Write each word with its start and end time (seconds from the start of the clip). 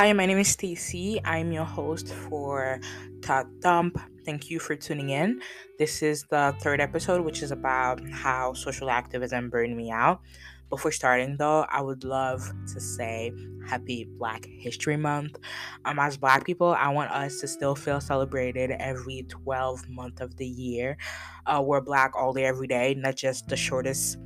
Hi, 0.00 0.14
my 0.14 0.24
name 0.24 0.38
is 0.38 0.48
Stacy. 0.48 1.20
I'm 1.26 1.52
your 1.52 1.66
host 1.66 2.08
for 2.08 2.80
Tot 3.20 3.46
Dump. 3.60 4.00
Thank 4.24 4.48
you 4.48 4.58
for 4.58 4.74
tuning 4.74 5.10
in. 5.10 5.42
This 5.78 6.00
is 6.00 6.24
the 6.30 6.54
third 6.62 6.80
episode, 6.80 7.22
which 7.22 7.42
is 7.42 7.50
about 7.50 8.00
how 8.08 8.54
social 8.54 8.88
activism 8.88 9.50
burned 9.50 9.76
me 9.76 9.90
out. 9.90 10.22
Before 10.70 10.90
starting, 10.90 11.36
though, 11.36 11.66
I 11.68 11.82
would 11.82 12.02
love 12.02 12.50
to 12.72 12.80
say 12.80 13.30
Happy 13.68 14.08
Black 14.16 14.46
History 14.46 14.96
Month. 14.96 15.36
Um, 15.84 15.98
as 15.98 16.16
Black 16.16 16.46
people, 16.46 16.68
I 16.68 16.88
want 16.88 17.10
us 17.10 17.38
to 17.40 17.46
still 17.46 17.74
feel 17.74 18.00
celebrated 18.00 18.70
every 18.80 19.26
12 19.28 19.86
month 19.90 20.22
of 20.22 20.34
the 20.38 20.46
year. 20.46 20.96
Uh, 21.44 21.60
we're 21.62 21.82
Black 21.82 22.16
all 22.16 22.32
day, 22.32 22.46
every 22.46 22.68
day, 22.68 22.94
not 22.94 23.16
just 23.16 23.48
the 23.48 23.56
shortest 23.56 24.16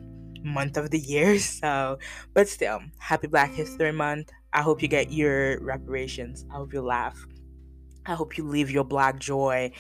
month 0.45 0.77
of 0.77 0.91
the 0.91 1.01
year. 1.01 1.37
So, 1.41 1.99
but 2.33 2.49
still, 2.49 2.81
Happy 2.99 3.27
Black 3.27 3.51
History 3.53 3.91
Month. 3.91 4.31
I 4.55 4.63
hope 4.63 4.81
you 4.81 4.89
get 4.89 5.13
your 5.13 5.61
reparations. 5.61 6.47
I 6.51 6.55
hope 6.55 6.73
you 6.73 6.81
laugh. 6.81 7.27
I 8.07 8.15
hope 8.15 8.39
you 8.39 8.45
leave 8.45 8.71
your 8.71 8.85
black 8.85 9.19
joy. 9.19 9.73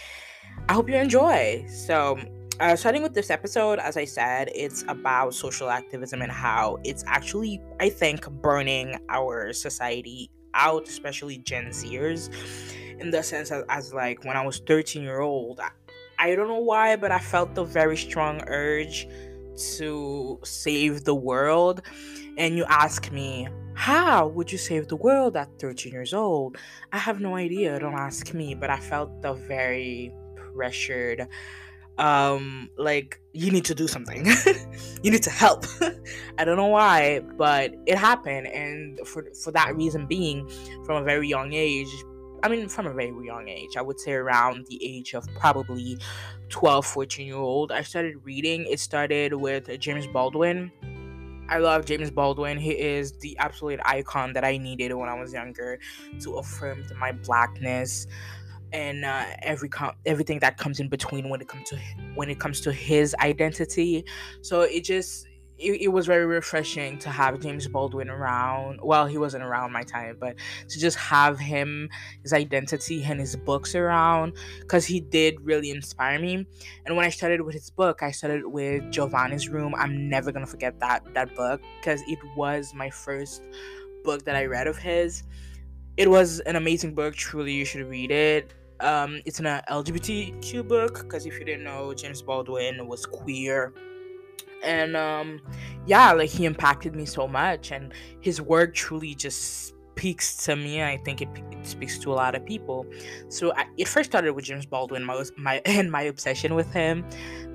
I 0.68 0.72
hope 0.72 0.88
you 0.88 0.96
enjoy. 0.96 1.64
So, 1.68 2.18
uh, 2.60 2.74
starting 2.74 3.02
with 3.02 3.14
this 3.14 3.30
episode, 3.30 3.78
as 3.78 3.96
I 3.96 4.04
said, 4.04 4.50
it's 4.54 4.84
about 4.88 5.34
social 5.34 5.70
activism 5.70 6.22
and 6.22 6.30
how 6.30 6.78
it's 6.84 7.04
actually, 7.06 7.60
I 7.80 7.88
think, 7.88 8.28
burning 8.42 8.98
our 9.08 9.52
society 9.52 10.30
out, 10.54 10.88
especially 10.88 11.38
Gen 11.38 11.66
Zers, 11.66 12.30
in 12.98 13.10
the 13.10 13.22
sense 13.22 13.50
as, 13.50 13.64
as 13.68 13.94
like 13.94 14.24
when 14.24 14.36
I 14.36 14.44
was 14.44 14.58
13 14.58 15.02
year 15.02 15.20
old. 15.20 15.60
I, 15.60 15.70
I 16.18 16.34
don't 16.34 16.48
know 16.48 16.60
why, 16.60 16.96
but 16.96 17.12
I 17.12 17.18
felt 17.18 17.54
the 17.54 17.64
very 17.64 17.96
strong 17.96 18.42
urge 18.46 19.08
to 19.76 20.40
save 20.42 21.04
the 21.04 21.14
world. 21.14 21.82
And 22.36 22.56
you 22.56 22.64
ask 22.64 23.12
me, 23.12 23.48
how 23.74 24.28
would 24.28 24.50
you 24.50 24.58
save 24.58 24.88
the 24.88 24.96
world 24.96 25.36
at 25.36 25.48
13 25.58 25.92
years 25.92 26.14
old? 26.14 26.56
I 26.92 26.98
have 26.98 27.20
no 27.20 27.34
idea. 27.34 27.78
Don't 27.78 27.94
ask 27.94 28.32
me. 28.32 28.54
But 28.54 28.70
I 28.70 28.78
felt 28.78 29.20
the 29.22 29.34
very 29.34 30.12
pressured, 30.36 31.26
um, 31.98 32.70
like, 32.78 33.20
you 33.32 33.50
need 33.50 33.64
to 33.66 33.74
do 33.74 33.88
something. 33.88 34.26
you 35.02 35.10
need 35.10 35.22
to 35.24 35.30
help. 35.30 35.66
I 36.38 36.44
don't 36.44 36.56
know 36.56 36.66
why, 36.66 37.20
but 37.36 37.74
it 37.86 37.98
happened. 37.98 38.46
And 38.46 39.00
for, 39.06 39.26
for 39.42 39.50
that 39.50 39.74
reason 39.76 40.06
being, 40.06 40.48
from 40.84 41.02
a 41.02 41.04
very 41.04 41.28
young 41.28 41.52
age, 41.52 41.88
I 42.44 42.48
mean, 42.48 42.68
from 42.68 42.86
a 42.86 42.92
very 42.92 43.14
young 43.24 43.48
age, 43.48 43.76
I 43.76 43.82
would 43.82 43.98
say 43.98 44.12
around 44.12 44.66
the 44.66 44.78
age 44.84 45.14
of 45.14 45.26
probably 45.34 45.98
12, 46.50 46.86
14 46.86 47.26
year 47.26 47.36
old, 47.36 47.72
I 47.72 47.82
started 47.82 48.16
reading. 48.24 48.66
It 48.66 48.80
started 48.80 49.32
with 49.32 49.80
James 49.80 50.06
Baldwin 50.06 50.70
I 51.54 51.58
love 51.58 51.84
James 51.84 52.10
Baldwin. 52.10 52.58
He 52.58 52.72
is 52.72 53.12
the 53.12 53.38
absolute 53.38 53.78
icon 53.84 54.32
that 54.32 54.44
I 54.44 54.56
needed 54.56 54.92
when 54.92 55.08
I 55.08 55.14
was 55.14 55.32
younger 55.32 55.78
to 56.18 56.38
affirm 56.38 56.84
my 56.98 57.12
blackness 57.12 58.08
and 58.72 59.04
uh, 59.04 59.26
every 59.40 59.68
com- 59.68 59.94
everything 60.04 60.40
that 60.40 60.58
comes 60.58 60.80
in 60.80 60.88
between 60.88 61.28
when 61.28 61.40
it 61.40 61.46
comes 61.46 61.70
to 61.70 61.78
when 62.16 62.28
it 62.28 62.40
comes 62.40 62.60
to 62.62 62.72
his 62.72 63.14
identity. 63.20 64.04
So 64.42 64.62
it 64.62 64.82
just 64.82 65.28
it, 65.58 65.82
it 65.82 65.88
was 65.88 66.06
very 66.06 66.26
refreshing 66.26 66.98
to 66.98 67.10
have 67.10 67.38
James 67.40 67.68
Baldwin 67.68 68.10
around. 68.10 68.80
Well, 68.82 69.06
he 69.06 69.18
wasn't 69.18 69.44
around 69.44 69.72
my 69.72 69.82
time, 69.82 70.16
but 70.18 70.36
to 70.68 70.78
just 70.80 70.96
have 70.96 71.38
him, 71.38 71.88
his 72.22 72.32
identity, 72.32 73.04
and 73.04 73.20
his 73.20 73.36
books 73.36 73.74
around, 73.74 74.34
because 74.60 74.84
he 74.84 75.00
did 75.00 75.40
really 75.40 75.70
inspire 75.70 76.18
me. 76.18 76.46
And 76.86 76.96
when 76.96 77.06
I 77.06 77.10
started 77.10 77.40
with 77.42 77.54
his 77.54 77.70
book, 77.70 78.02
I 78.02 78.10
started 78.10 78.46
with 78.46 78.90
Giovanni's 78.90 79.48
Room. 79.48 79.74
I'm 79.76 80.08
never 80.08 80.32
gonna 80.32 80.46
forget 80.46 80.80
that 80.80 81.02
that 81.14 81.34
book 81.36 81.60
because 81.80 82.02
it 82.08 82.18
was 82.36 82.74
my 82.74 82.90
first 82.90 83.42
book 84.02 84.24
that 84.24 84.36
I 84.36 84.46
read 84.46 84.66
of 84.66 84.76
his. 84.76 85.22
It 85.96 86.10
was 86.10 86.40
an 86.40 86.56
amazing 86.56 86.94
book. 86.94 87.14
Truly, 87.14 87.52
you 87.52 87.64
should 87.64 87.86
read 87.88 88.10
it. 88.10 88.52
Um, 88.80 89.20
it's 89.24 89.38
an 89.38 89.46
LGBTQ 89.46 90.66
book 90.66 91.02
because 91.04 91.26
if 91.26 91.38
you 91.38 91.44
didn't 91.44 91.62
know, 91.62 91.94
James 91.94 92.20
Baldwin 92.20 92.88
was 92.88 93.06
queer 93.06 93.72
and 94.62 94.96
um 94.96 95.40
yeah 95.86 96.12
like 96.12 96.30
he 96.30 96.46
impacted 96.46 96.94
me 96.94 97.04
so 97.04 97.28
much 97.28 97.70
and 97.70 97.92
his 98.20 98.40
work 98.40 98.74
truly 98.74 99.14
just 99.14 99.74
speaks 99.96 100.36
to 100.44 100.56
me 100.56 100.82
i 100.82 100.96
think 101.04 101.20
it, 101.20 101.28
it 101.50 101.66
speaks 101.66 101.98
to 101.98 102.12
a 102.12 102.14
lot 102.14 102.34
of 102.34 102.44
people. 102.44 102.84
So 103.28 103.52
I, 103.54 103.66
it 103.76 103.88
first 103.88 104.10
started 104.10 104.32
with 104.32 104.44
james 104.44 104.66
baldwin 104.66 105.04
my, 105.04 105.24
my 105.36 105.62
and 105.64 105.90
my 105.90 106.02
obsession 106.02 106.54
with 106.54 106.72
him. 106.72 107.04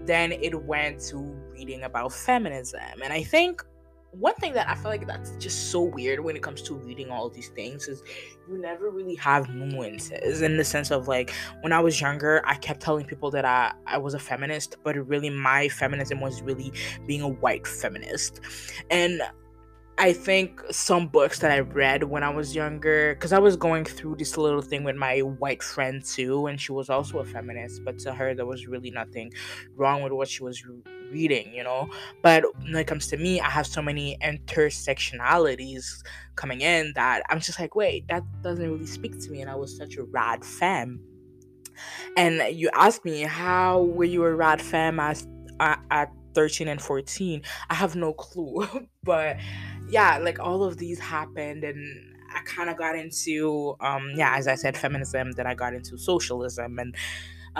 Then 0.06 0.32
it 0.32 0.64
went 0.64 1.00
to 1.10 1.18
reading 1.52 1.84
about 1.84 2.14
feminism 2.14 2.80
and 3.04 3.12
i 3.12 3.22
think 3.22 3.64
one 4.12 4.34
thing 4.36 4.54
that 4.54 4.68
I 4.68 4.76
feel 4.76 4.90
like 4.90 5.06
that's 5.06 5.32
just 5.38 5.72
so 5.72 5.82
weird 5.82 6.20
when 6.20 6.36
it 6.36 6.42
comes 6.42 6.62
to 6.64 6.74
reading 6.74 7.12
all 7.12 7.30
these 7.30 7.50
things 7.50 7.88
is 7.88 8.04
you 8.48 8.58
never 8.60 8.90
really 8.90 9.16
have 9.16 9.50
nuances 9.50 10.42
in 10.42 10.58
the 10.58 10.64
sense 10.64 10.92
of 10.92 11.08
like 11.08 11.32
when 11.62 11.72
I 11.72 11.80
was 11.80 12.02
younger, 12.02 12.42
I 12.46 12.56
kept 12.56 12.82
telling 12.82 13.06
people 13.06 13.30
that 13.32 13.46
I, 13.46 13.74
I 13.86 13.98
was 13.98 14.16
a 14.16 14.20
feminist, 14.20 14.78
but 14.84 14.96
really 15.08 15.30
my 15.30 15.70
feminism 15.70 16.20
was 16.22 16.42
really 16.42 16.74
being 17.06 17.22
a 17.22 17.28
white 17.28 17.68
feminist. 17.68 18.42
And 18.90 19.22
I 20.00 20.14
think 20.14 20.62
some 20.72 21.08
books 21.10 21.40
that 21.40 21.52
I 21.52 21.60
read 21.60 22.04
when 22.06 22.24
I 22.24 22.30
was 22.30 22.56
younger, 22.56 23.14
because 23.16 23.34
I 23.34 23.40
was 23.40 23.58
going 23.58 23.84
through 23.84 24.16
this 24.16 24.38
little 24.38 24.62
thing 24.62 24.86
with 24.86 24.96
my 24.96 25.20
white 25.20 25.62
friend 25.62 26.04
too, 26.04 26.48
and 26.48 26.60
she 26.60 26.72
was 26.72 26.90
also 26.90 27.20
a 27.20 27.26
feminist, 27.26 27.84
but 27.84 28.00
to 28.00 28.14
her, 28.14 28.34
there 28.34 28.46
was 28.46 28.66
really 28.66 28.92
nothing 28.92 29.34
wrong 29.76 30.02
with 30.02 30.14
what 30.14 30.30
she 30.30 30.42
was 30.42 30.64
reading, 31.12 31.54
you 31.54 31.64
know. 31.64 31.90
But 32.22 32.44
when 32.64 32.76
it 32.76 32.88
comes 32.88 33.08
to 33.08 33.18
me, 33.18 33.40
I 33.40 33.50
have 33.50 33.68
so 33.68 33.82
many 33.82 34.18
intersectionalities 34.24 36.04
coming 36.36 36.62
in 36.62 36.94
that 36.96 37.24
I'm 37.30 37.40
just 37.40 37.60
like, 37.60 37.76
wait, 37.76 38.08
that 38.08 38.24
doesn't 38.42 38.70
really 38.70 38.86
speak 38.86 39.20
to 39.20 39.32
me. 39.32 39.42
And 39.42 39.50
I 39.50 39.56
was 39.56 39.76
such 39.76 39.98
a 39.98 40.04
rad 40.04 40.44
femme. 40.44 41.02
And 42.18 42.56
you 42.56 42.70
asked 42.74 43.06
me, 43.06 43.22
how 43.22 43.84
were 43.84 44.04
you 44.04 44.24
a 44.26 44.36
rad 44.36 44.62
femme 44.62 45.00
at, 45.00 45.24
at 45.60 46.12
13 46.34 46.68
and 46.68 46.82
14? 46.82 47.42
I 47.70 47.74
have 47.74 47.96
no 47.96 48.14
clue. 48.14 48.68
but 49.04 49.38
yeah, 49.90 50.18
like 50.18 50.40
all 50.40 50.64
of 50.64 50.78
these 50.78 51.00
happened 51.00 51.64
and 51.64 52.16
I 52.32 52.42
kind 52.44 52.70
of 52.70 52.78
got 52.78 52.96
into 52.96 53.76
um 53.80 54.12
yeah, 54.16 54.36
as 54.38 54.48
I 54.48 54.56
said 54.56 54.78
feminism, 54.78 55.32
then 55.32 55.48
I 55.48 55.56
got 55.56 55.74
into 55.74 55.98
socialism 55.98 56.78
and 56.78 56.96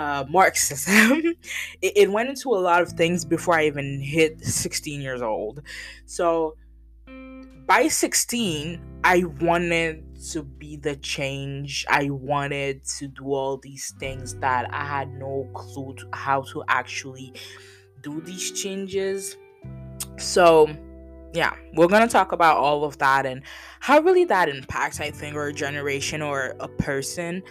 uh, 0.00 0.24
Marxism. 0.30 1.22
it, 1.82 1.92
it 1.94 2.10
went 2.10 2.30
into 2.30 2.48
a 2.50 2.56
lot 2.56 2.80
of 2.80 2.88
things 2.92 3.24
before 3.26 3.54
I 3.58 3.66
even 3.66 4.00
hit 4.00 4.40
16 4.42 5.00
years 5.02 5.20
old. 5.20 5.60
So 6.06 6.56
by 7.66 7.88
16, 7.88 8.80
I 9.04 9.24
wanted 9.40 10.02
to 10.32 10.42
be 10.42 10.76
the 10.76 10.96
change. 10.96 11.84
I 11.90 12.08
wanted 12.08 12.82
to 12.98 13.08
do 13.08 13.34
all 13.34 13.58
these 13.58 13.92
things 14.00 14.34
that 14.36 14.72
I 14.72 14.86
had 14.86 15.12
no 15.12 15.46
clue 15.54 15.94
to 15.98 16.08
how 16.14 16.42
to 16.52 16.64
actually 16.68 17.34
do 18.02 18.22
these 18.22 18.52
changes. 18.52 19.36
So, 20.16 20.66
yeah, 21.34 21.52
we're 21.74 21.88
going 21.88 22.06
to 22.06 22.12
talk 22.12 22.32
about 22.32 22.56
all 22.56 22.84
of 22.84 22.96
that 22.98 23.26
and 23.26 23.42
how 23.80 24.00
really 24.00 24.24
that 24.24 24.48
impacts, 24.48 24.98
I 24.98 25.10
think, 25.10 25.36
or 25.36 25.48
a 25.48 25.52
generation 25.52 26.22
or 26.22 26.54
a 26.58 26.68
person 26.68 27.42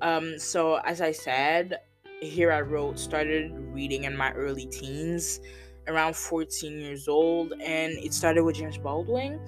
um, 0.00 0.38
so 0.38 0.76
as 0.84 1.00
I 1.00 1.12
said, 1.12 1.80
here 2.20 2.52
I 2.52 2.60
wrote 2.60 2.98
started 2.98 3.52
reading 3.72 4.04
in 4.04 4.16
my 4.16 4.32
early 4.32 4.66
teens, 4.66 5.40
around 5.86 6.16
14 6.16 6.80
years 6.80 7.08
old, 7.08 7.52
and 7.60 7.92
it 7.92 8.12
started 8.14 8.44
with 8.44 8.56
James 8.56 8.78
Baldwin. 8.78 9.40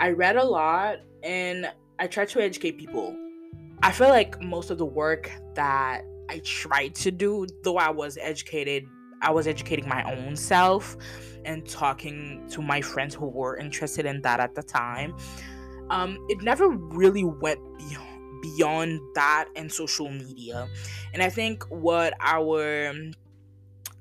I 0.00 0.10
read 0.10 0.36
a 0.36 0.44
lot 0.44 0.98
and 1.22 1.70
I 1.98 2.06
tried 2.06 2.28
to 2.30 2.40
educate 2.40 2.78
people. 2.78 3.16
I 3.82 3.92
feel 3.92 4.08
like 4.08 4.40
most 4.40 4.70
of 4.70 4.78
the 4.78 4.86
work 4.86 5.30
that 5.54 6.02
I 6.28 6.40
tried 6.44 6.94
to 6.96 7.10
do, 7.10 7.46
though 7.62 7.76
I 7.76 7.90
was 7.90 8.18
educated, 8.20 8.86
I 9.22 9.30
was 9.30 9.46
educating 9.46 9.88
my 9.88 10.02
own 10.04 10.36
self 10.36 10.96
and 11.44 11.66
talking 11.68 12.44
to 12.50 12.62
my 12.62 12.80
friends 12.80 13.14
who 13.14 13.26
were 13.26 13.56
interested 13.56 14.06
in 14.06 14.22
that 14.22 14.40
at 14.40 14.54
the 14.54 14.62
time. 14.62 15.14
Um, 15.90 16.18
it 16.28 16.42
never 16.42 16.68
really 16.68 17.24
went 17.24 17.60
beyond 17.78 18.13
beyond 18.44 19.00
that 19.14 19.46
and 19.56 19.72
social 19.72 20.10
media. 20.10 20.68
And 21.12 21.22
I 21.22 21.30
think 21.30 21.64
what 21.64 22.14
our 22.20 22.92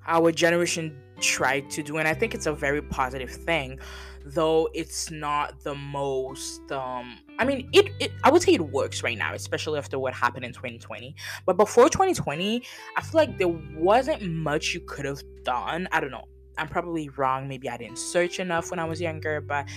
our 0.06 0.32
generation 0.32 0.96
tried 1.22 1.70
to 1.70 1.82
do 1.82 1.98
and 1.98 2.08
I 2.08 2.14
think 2.14 2.34
it's 2.34 2.48
a 2.48 2.52
very 2.54 2.82
positive 2.82 3.30
thing 3.30 3.80
though 4.26 4.68
it's 4.74 5.10
not 5.12 5.64
the 5.64 5.76
most 5.76 6.70
um 6.72 7.20
I 7.40 7.46
mean 7.46 7.70
it, 7.72 7.90
it 8.00 8.12
I 8.24 8.32
would 8.32 8.42
say 8.42 8.54
it 8.56 8.62
works 8.62 9.04
right 9.04 9.18
now 9.18 9.34
especially 9.34 9.78
after 9.78 9.98
what 9.98 10.14
happened 10.14 10.44
in 10.44 10.52
2020 10.52 11.16
but 11.46 11.56
before 11.56 11.88
2020 11.88 12.64
I 12.98 13.02
feel 13.02 13.12
like 13.14 13.38
there 13.38 13.56
wasn't 13.76 14.24
much 14.24 14.74
you 14.74 14.82
could 14.82 15.06
have 15.06 15.22
done. 15.44 15.88
I 15.94 16.02
don't 16.02 16.12
know. 16.12 16.26
I'm 16.58 16.68
probably 16.68 17.10
wrong. 17.10 17.48
Maybe 17.48 17.70
I 17.70 17.78
didn't 17.78 18.00
search 18.00 18.40
enough 18.42 18.70
when 18.72 18.80
I 18.80 18.86
was 18.86 19.00
younger 19.00 19.40
but 19.40 19.70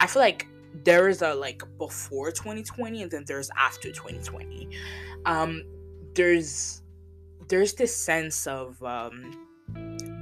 I 0.00 0.08
feel 0.08 0.22
like 0.22 0.48
there 0.84 1.08
is 1.08 1.22
a 1.22 1.34
like 1.34 1.62
before 1.78 2.30
2020 2.30 3.02
and 3.02 3.10
then 3.10 3.24
there's 3.26 3.50
after 3.56 3.88
2020 3.88 4.68
um 5.26 5.62
there's 6.14 6.82
there's 7.48 7.74
this 7.74 7.94
sense 7.94 8.46
of 8.46 8.82
um 8.82 9.36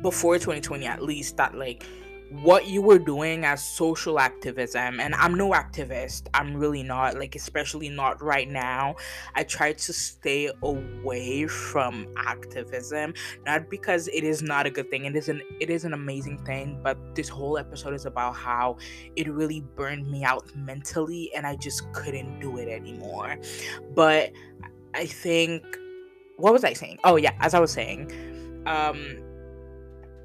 before 0.02 0.36
2020 0.36 0.86
at 0.86 1.02
least 1.02 1.36
that 1.36 1.54
like 1.54 1.84
what 2.30 2.66
you 2.66 2.82
were 2.82 2.98
doing 2.98 3.44
as 3.44 3.64
social 3.64 4.19
activism 4.19 5.00
and 5.00 5.14
i'm 5.14 5.34
no 5.34 5.52
activist 5.52 6.26
i'm 6.34 6.54
really 6.54 6.82
not 6.82 7.16
like 7.19 7.34
especially 7.34 7.88
not 7.88 8.22
right 8.22 8.50
now. 8.50 8.94
I 9.34 9.44
try 9.44 9.72
to 9.72 9.92
stay 9.92 10.50
away 10.62 11.46
from 11.46 12.06
activism 12.19 13.14
not 13.46 13.70
because 13.70 14.08
it 14.08 14.25
is 14.25 14.42
not 14.42 14.66
a 14.66 14.70
good 14.70 14.90
thing 14.90 15.06
it 15.06 15.16
is 15.16 15.28
an 15.28 15.40
it 15.58 15.70
is 15.70 15.84
an 15.84 15.94
amazing 15.94 16.44
thing 16.44 16.80
but 16.82 16.98
this 17.14 17.28
whole 17.28 17.56
episode 17.56 17.94
is 17.94 18.04
about 18.04 18.34
how 18.34 18.76
it 19.16 19.28
really 19.28 19.60
burned 19.74 20.10
me 20.10 20.22
out 20.22 20.54
mentally 20.54 21.31
and 21.34 21.46
i 21.46 21.56
just 21.56 21.90
couldn't 21.92 22.40
do 22.40 22.58
it 22.58 22.69
anymore. 22.69 23.38
But 23.94 24.32
i 24.94 25.06
think 25.06 25.64
what 26.36 26.52
was 26.52 26.64
i 26.64 26.74
saying? 26.74 26.98
Oh 27.04 27.16
yeah 27.16 27.32
as 27.40 27.54
i 27.54 27.58
was 27.58 27.72
saying 27.72 28.12
um 28.66 29.27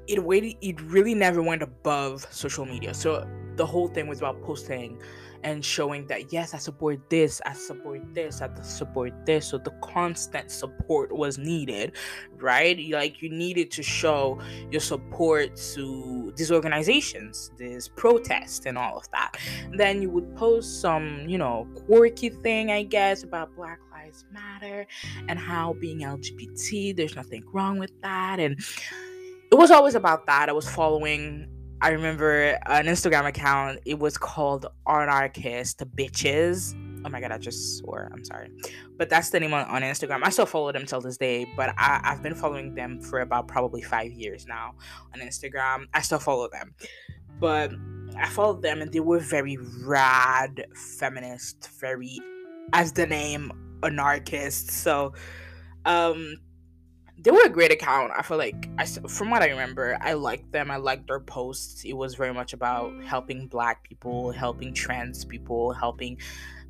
it 0.06 0.22
really 0.22 0.56
it 0.60 0.80
really 0.80 1.14
never 1.14 1.42
went 1.42 1.62
above 1.62 2.26
social 2.30 2.64
media. 2.64 2.94
So 2.94 3.26
the 3.56 3.66
whole 3.66 3.88
thing 3.88 4.06
was 4.08 4.18
about 4.18 4.42
posting 4.42 5.00
and 5.44 5.62
showing 5.62 6.06
that 6.06 6.32
yes 6.32 6.54
i 6.54 6.58
support 6.58 6.98
this 7.10 7.40
i 7.44 7.52
support 7.52 8.02
this 8.14 8.40
i 8.42 8.48
support 8.62 9.12
this. 9.26 9.46
So 9.46 9.58
the 9.58 9.72
constant 9.82 10.50
support 10.50 11.12
was 11.12 11.38
needed 11.38 11.92
right? 12.38 12.78
Like 12.90 13.22
you 13.22 13.30
needed 13.30 13.70
to 13.72 13.82
show 13.82 14.38
your 14.70 14.80
support 14.80 15.56
to 15.74 16.32
these 16.36 16.52
organizations 16.52 17.50
this 17.56 17.88
protest 17.88 18.66
and 18.66 18.76
all 18.76 18.98
of 18.98 19.10
that. 19.12 19.36
Then 19.72 20.02
you 20.02 20.10
would 20.10 20.34
post 20.36 20.80
some 20.80 21.26
you 21.28 21.38
know 21.38 21.66
quirky 21.86 22.30
thing 22.30 22.70
i 22.70 22.82
guess 22.82 23.22
about 23.22 23.54
black 23.56 23.78
lives 23.92 24.24
matter 24.32 24.86
and 25.28 25.38
how 25.38 25.74
being 25.74 26.00
lgbt 26.00 26.96
there's 26.96 27.16
nothing 27.16 27.44
wrong 27.52 27.78
with 27.78 27.92
that. 28.02 28.40
And 28.40 28.62
it 29.54 29.58
was 29.58 29.70
always 29.70 29.94
about 29.94 30.26
that. 30.26 30.48
I 30.48 30.52
was 30.52 30.68
following, 30.68 31.46
I 31.80 31.90
remember 31.90 32.58
an 32.66 32.86
Instagram 32.86 33.24
account. 33.28 33.78
It 33.86 34.00
was 34.00 34.18
called 34.18 34.66
Anarchist 34.88 35.78
Bitches. 35.94 36.74
Oh 37.06 37.08
my 37.08 37.20
god, 37.20 37.30
I 37.30 37.38
just 37.38 37.78
swore. 37.78 38.10
I'm 38.12 38.24
sorry. 38.24 38.50
But 38.96 39.08
that's 39.08 39.30
the 39.30 39.38
name 39.38 39.54
on, 39.54 39.64
on 39.68 39.82
Instagram. 39.82 40.22
I 40.24 40.30
still 40.30 40.46
follow 40.46 40.72
them 40.72 40.86
till 40.86 41.00
this 41.00 41.18
day, 41.18 41.46
but 41.56 41.72
I, 41.78 42.00
I've 42.02 42.20
been 42.20 42.34
following 42.34 42.74
them 42.74 43.00
for 43.00 43.20
about 43.20 43.46
probably 43.46 43.80
five 43.80 44.10
years 44.10 44.44
now 44.44 44.72
on 45.14 45.20
Instagram. 45.20 45.84
I 45.94 46.00
still 46.00 46.18
follow 46.18 46.48
them. 46.48 46.74
But 47.38 47.70
I 48.18 48.28
followed 48.30 48.60
them 48.60 48.82
and 48.82 48.92
they 48.92 48.98
were 48.98 49.20
very 49.20 49.56
rad 49.84 50.66
feminist, 50.98 51.70
very 51.78 52.18
as 52.72 52.92
the 52.92 53.06
name 53.06 53.52
anarchist. 53.84 54.72
So 54.72 55.12
um 55.84 56.38
they 57.24 57.30
were 57.30 57.42
a 57.44 57.48
great 57.48 57.72
account. 57.72 58.12
I 58.14 58.20
feel 58.20 58.36
like 58.36 58.68
I, 58.78 58.84
from 58.84 59.30
what 59.30 59.40
I 59.40 59.48
remember, 59.48 59.96
I 60.02 60.12
liked 60.12 60.52
them. 60.52 60.70
I 60.70 60.76
liked 60.76 61.08
their 61.08 61.20
posts. 61.20 61.82
It 61.84 61.94
was 61.94 62.14
very 62.14 62.34
much 62.34 62.52
about 62.52 62.92
helping 63.02 63.46
Black 63.46 63.82
people, 63.82 64.30
helping 64.30 64.74
trans 64.74 65.24
people, 65.24 65.72
helping 65.72 66.18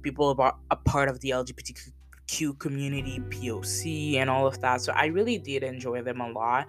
people 0.03 0.31
about 0.31 0.59
a 0.71 0.77
part 0.77 1.09
of 1.09 1.19
the 1.21 1.31
LGBTQ 1.31 2.57
community, 2.61 3.19
POC, 3.31 4.15
and 4.15 4.31
all 4.31 4.47
of 4.47 4.61
that. 4.61 4.81
So 4.81 4.93
I 4.93 5.07
really 5.07 5.39
did 5.39 5.65
enjoy 5.65 6.03
them 6.03 6.21
a 6.21 6.31
lot. 6.31 6.69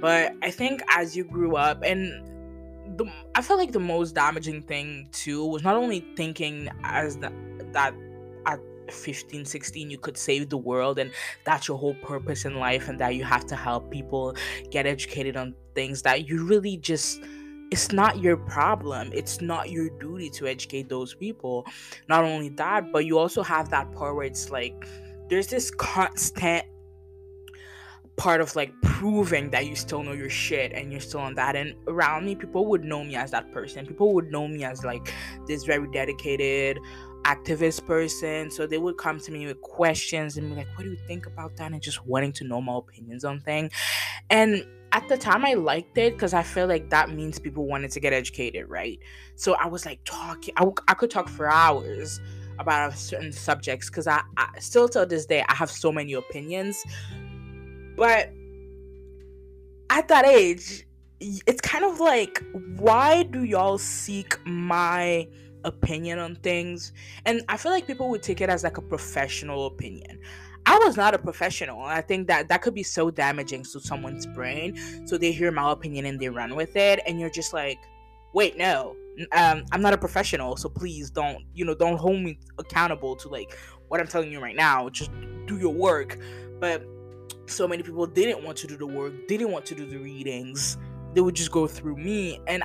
But 0.00 0.36
I 0.42 0.52
think 0.52 0.82
as 0.88 1.16
you 1.16 1.24
grew 1.24 1.56
up, 1.56 1.82
and 1.82 2.24
the, 2.96 3.06
I 3.34 3.42
felt 3.42 3.58
like 3.58 3.72
the 3.72 3.80
most 3.80 4.14
damaging 4.14 4.62
thing 4.62 5.08
too 5.10 5.44
was 5.44 5.64
not 5.64 5.74
only 5.74 6.06
thinking 6.16 6.68
as 6.84 7.16
the, 7.16 7.32
that 7.72 7.92
at 8.46 8.60
15 8.90 9.44
16 9.44 9.90
you 9.90 9.98
could 9.98 10.16
save 10.16 10.48
the 10.48 10.56
world 10.56 10.98
and 10.98 11.10
that's 11.44 11.68
your 11.68 11.78
whole 11.78 11.94
purpose 11.94 12.44
in 12.44 12.56
life 12.56 12.88
and 12.88 12.98
that 12.98 13.14
you 13.14 13.24
have 13.24 13.46
to 13.46 13.56
help 13.56 13.90
people 13.90 14.34
get 14.70 14.86
educated 14.86 15.36
on 15.36 15.54
things 15.74 16.02
that 16.02 16.28
you 16.28 16.44
really 16.44 16.76
just 16.76 17.20
it's 17.70 17.90
not 17.90 18.20
your 18.20 18.36
problem. 18.36 19.10
It's 19.12 19.40
not 19.40 19.70
your 19.70 19.90
duty 19.98 20.30
to 20.30 20.46
educate 20.46 20.88
those 20.88 21.14
people. 21.14 21.66
Not 22.08 22.24
only 22.24 22.50
that 22.50 22.92
but 22.92 23.04
you 23.06 23.18
also 23.18 23.42
have 23.42 23.70
that 23.70 23.92
part 23.92 24.14
where 24.14 24.24
it's 24.24 24.50
like 24.50 24.86
there's 25.28 25.48
this 25.48 25.70
constant 25.70 26.64
part 28.16 28.40
of 28.40 28.56
like 28.56 28.72
proving 28.82 29.50
that 29.50 29.66
you 29.66 29.76
still 29.76 30.02
know 30.02 30.12
your 30.12 30.30
shit 30.30 30.72
and 30.72 30.90
you're 30.90 31.00
still 31.00 31.20
on 31.20 31.34
that. 31.34 31.56
And 31.56 31.74
around 31.86 32.24
me 32.24 32.34
people 32.34 32.66
would 32.66 32.84
know 32.84 33.04
me 33.04 33.16
as 33.16 33.30
that 33.32 33.52
person. 33.52 33.86
People 33.86 34.14
would 34.14 34.30
know 34.30 34.48
me 34.48 34.64
as 34.64 34.84
like 34.84 35.12
this 35.46 35.64
very 35.64 35.88
dedicated 35.90 36.78
activist 37.26 37.84
person. 37.86 38.50
So 38.50 38.66
they 38.66 38.78
would 38.78 38.96
come 38.96 39.18
to 39.20 39.32
me 39.32 39.46
with 39.46 39.60
questions 39.60 40.36
and 40.36 40.48
be 40.48 40.54
like, 40.56 40.68
what 40.76 40.84
do 40.84 40.90
you 40.90 40.98
think 41.08 41.26
about 41.26 41.56
that? 41.56 41.72
And 41.72 41.82
just 41.82 42.06
wanting 42.06 42.32
to 42.34 42.44
know 42.44 42.60
my 42.60 42.76
opinions 42.76 43.24
on 43.24 43.40
things. 43.40 43.72
And 44.30 44.64
at 44.92 45.08
the 45.08 45.18
time 45.18 45.44
I 45.44 45.54
liked 45.54 45.98
it 45.98 46.12
because 46.12 46.32
I 46.32 46.42
feel 46.42 46.68
like 46.68 46.88
that 46.90 47.10
means 47.10 47.38
people 47.38 47.66
wanted 47.66 47.90
to 47.90 48.00
get 48.00 48.12
educated, 48.12 48.68
right? 48.68 48.98
So 49.34 49.54
I 49.54 49.66
was 49.66 49.84
like 49.84 50.00
talking, 50.04 50.54
I, 50.56 50.66
I 50.86 50.94
could 50.94 51.10
talk 51.10 51.28
for 51.28 51.50
hours 51.50 52.20
about 52.58 52.96
certain 52.96 53.32
subjects 53.32 53.90
because 53.90 54.06
I, 54.06 54.22
I 54.36 54.48
still 54.60 54.88
till 54.88 55.04
this 55.04 55.26
day 55.26 55.44
I 55.48 55.54
have 55.54 55.70
so 55.70 55.90
many 55.90 56.12
opinions. 56.12 56.84
But 57.96 58.32
at 59.90 60.08
that 60.08 60.24
age, 60.24 60.86
it's 61.20 61.60
kind 61.60 61.84
of 61.84 61.98
like, 61.98 62.44
why 62.76 63.24
do 63.24 63.42
y'all 63.42 63.78
seek 63.78 64.38
my 64.46 65.26
opinion 65.66 66.18
on 66.18 66.36
things 66.36 66.92
and 67.26 67.42
i 67.48 67.56
feel 67.56 67.72
like 67.72 67.86
people 67.86 68.08
would 68.08 68.22
take 68.22 68.40
it 68.40 68.48
as 68.48 68.64
like 68.64 68.78
a 68.78 68.82
professional 68.82 69.66
opinion. 69.66 70.18
I 70.68 70.78
was 70.78 70.96
not 70.96 71.14
a 71.14 71.18
professional. 71.18 71.80
I 71.80 72.00
think 72.00 72.26
that 72.26 72.48
that 72.48 72.60
could 72.60 72.74
be 72.74 72.82
so 72.82 73.08
damaging 73.08 73.62
to 73.62 73.78
someone's 73.78 74.26
brain 74.26 74.76
so 75.06 75.16
they 75.16 75.30
hear 75.30 75.52
my 75.52 75.70
opinion 75.70 76.06
and 76.06 76.18
they 76.18 76.28
run 76.28 76.56
with 76.56 76.74
it 76.74 77.00
and 77.06 77.20
you're 77.20 77.30
just 77.30 77.52
like 77.52 77.78
wait 78.32 78.56
no. 78.56 78.96
Um, 79.32 79.64
i'm 79.72 79.80
not 79.80 79.94
a 79.94 79.98
professional 79.98 80.56
so 80.56 80.68
please 80.68 81.08
don't 81.10 81.44
you 81.54 81.64
know 81.64 81.74
don't 81.74 81.96
hold 81.96 82.20
me 82.20 82.38
accountable 82.58 83.16
to 83.16 83.28
like 83.28 83.56
what 83.88 84.00
i'm 84.00 84.06
telling 84.06 84.32
you 84.32 84.40
right 84.40 84.56
now. 84.56 84.88
Just 84.88 85.10
do 85.46 85.56
your 85.58 85.72
work. 85.72 86.18
But 86.58 86.84
so 87.46 87.68
many 87.68 87.82
people 87.82 88.06
didn't 88.06 88.44
want 88.44 88.58
to 88.58 88.66
do 88.66 88.76
the 88.76 88.86
work 88.86 89.12
didn't 89.28 89.50
want 89.50 89.64
to 89.66 89.74
do 89.74 89.86
the 89.86 89.98
readings. 89.98 90.76
They 91.14 91.20
would 91.20 91.34
just 91.34 91.52
go 91.52 91.66
through 91.66 91.96
me 91.96 92.40
and 92.46 92.62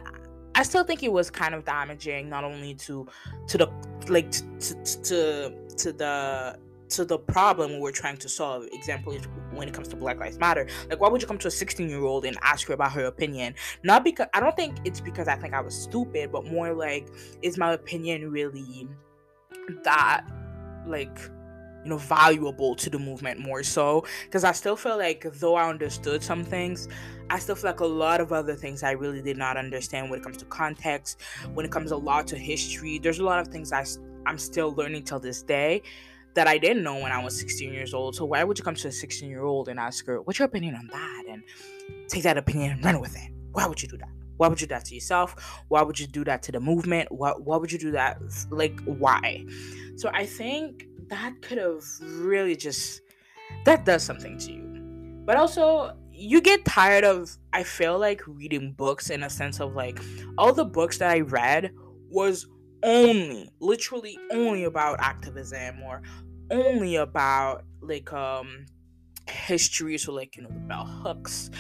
I 0.61 0.63
still 0.63 0.83
think 0.83 1.01
it 1.01 1.11
was 1.11 1.31
kind 1.31 1.55
of 1.55 1.65
damaging, 1.65 2.29
not 2.29 2.43
only 2.43 2.75
to 2.75 3.07
to 3.47 3.57
the 3.57 3.67
like 4.09 4.29
to 4.29 4.43
to 4.83 5.55
to 5.75 5.91
the 5.91 6.59
to 6.89 7.03
the 7.03 7.17
problem 7.17 7.79
we're 7.79 7.91
trying 7.91 8.17
to 8.17 8.29
solve. 8.29 8.67
Example 8.71 9.11
is 9.11 9.23
when 9.55 9.67
it 9.67 9.73
comes 9.73 9.87
to 9.87 9.95
Black 9.95 10.19
Lives 10.19 10.37
Matter. 10.37 10.67
Like, 10.87 10.99
why 10.99 11.09
would 11.09 11.19
you 11.19 11.27
come 11.27 11.39
to 11.39 11.47
a 11.47 11.51
16 11.51 11.89
year 11.89 12.03
old 12.03 12.25
and 12.25 12.37
ask 12.43 12.67
her 12.67 12.75
about 12.75 12.91
her 12.91 13.05
opinion? 13.05 13.55
Not 13.81 14.03
because 14.03 14.27
I 14.35 14.39
don't 14.39 14.55
think 14.55 14.77
it's 14.85 15.01
because 15.01 15.27
I 15.27 15.35
think 15.35 15.55
I 15.55 15.61
was 15.61 15.73
stupid, 15.73 16.31
but 16.31 16.45
more 16.45 16.75
like, 16.75 17.07
is 17.41 17.57
my 17.57 17.73
opinion 17.73 18.29
really 18.29 18.87
that 19.83 20.23
like 20.85 21.17
you 21.83 21.89
know 21.89 21.97
valuable 21.97 22.75
to 22.75 22.89
the 22.89 22.99
movement 22.99 23.39
more 23.39 23.63
so. 23.63 24.05
Because 24.25 24.43
i 24.43 24.51
still 24.51 24.75
feel 24.75 24.97
like 24.97 25.25
though 25.35 25.55
i 25.55 25.67
understood 25.67 26.23
some 26.23 26.43
things 26.43 26.87
i 27.29 27.39
still 27.39 27.55
feel 27.55 27.71
like 27.71 27.79
a 27.79 27.85
lot 27.85 28.21
of 28.21 28.31
other 28.31 28.55
things 28.55 28.83
i 28.83 28.91
really 28.91 29.21
did 29.21 29.37
not 29.37 29.57
understand 29.57 30.09
when 30.09 30.19
it 30.19 30.23
comes 30.23 30.37
to 30.37 30.45
context 30.45 31.21
when 31.53 31.65
it 31.65 31.71
comes 31.71 31.91
a 31.91 31.97
lot 31.97 32.27
to 32.27 32.37
history. 32.37 32.99
There's 32.99 33.19
a 33.19 33.23
lot 33.23 33.39
of 33.39 33.47
things 33.47 33.71
I, 33.71 33.85
i'm 34.25 34.37
still 34.37 34.73
learning 34.73 35.03
till 35.03 35.19
this 35.19 35.41
day 35.41 35.81
that 36.33 36.47
i 36.47 36.57
didn't 36.57 36.83
know 36.83 36.99
when 36.99 37.11
i 37.11 37.23
was 37.23 37.37
16 37.39 37.73
years 37.73 37.93
old. 37.93 38.15
So 38.15 38.25
why 38.25 38.43
would 38.43 38.57
you 38.57 38.63
come 38.63 38.75
to 38.75 38.87
a 38.87 38.91
16 38.91 39.29
year 39.29 39.43
old 39.43 39.69
and 39.69 39.79
ask 39.79 40.05
her 40.05 40.21
what's 40.21 40.39
your 40.39 40.47
opinion 40.47 40.75
on 40.75 40.87
that? 40.87 41.11
and 41.31 41.43
take 42.07 42.23
that 42.23 42.37
opinion 42.37 42.71
and 42.71 42.85
run 42.85 42.99
with 42.99 43.15
it. 43.15 43.31
Why 43.51 43.65
would 43.67 43.81
you 43.81 43.87
do 43.87 43.97
that? 43.97 44.09
Why 44.37 44.47
would 44.47 44.59
you 44.59 44.67
do 44.67 44.73
that 44.73 44.85
to 44.85 44.95
yourself? 44.95 45.35
Why 45.67 45.81
would 45.83 45.99
you 45.99 46.07
do 46.07 46.23
that 46.23 46.41
to 46.43 46.51
the 46.51 46.59
movement? 46.59 47.11
Why, 47.11 47.31
why 47.31 47.57
would 47.57 47.71
you 47.71 47.77
do 47.77 47.91
that 47.91 48.19
like 48.49 48.79
why? 48.85 49.45
So 49.97 50.09
i 50.13 50.25
think 50.25 50.87
that 51.11 51.41
could 51.41 51.59
have 51.59 51.83
really 52.01 52.55
just 52.55 53.01
that 53.65 53.85
does 53.85 54.01
something 54.01 54.37
to 54.39 54.51
you. 54.51 55.21
But 55.25 55.37
also 55.37 55.95
you 56.11 56.41
get 56.41 56.65
tired 56.65 57.03
of 57.03 57.37
I 57.53 57.63
feel 57.63 57.99
like 57.99 58.25
reading 58.25 58.73
books 58.73 59.09
in 59.09 59.23
a 59.23 59.29
sense 59.29 59.59
of 59.59 59.75
like 59.75 59.99
all 60.37 60.53
the 60.53 60.65
books 60.65 60.97
that 60.97 61.11
I 61.11 61.19
read 61.19 61.71
was 62.09 62.47
only 62.83 63.49
literally 63.59 64.17
only 64.31 64.63
about 64.63 64.99
activism 64.99 65.81
or 65.81 66.01
only 66.49 66.95
about 66.95 67.63
like 67.81 68.11
um 68.13 68.65
history 69.29 69.97
so 69.97 70.11
like 70.13 70.35
you 70.35 70.43
know 70.43 70.49
the 70.49 70.59
bell 70.59 70.85
hooks 70.85 71.51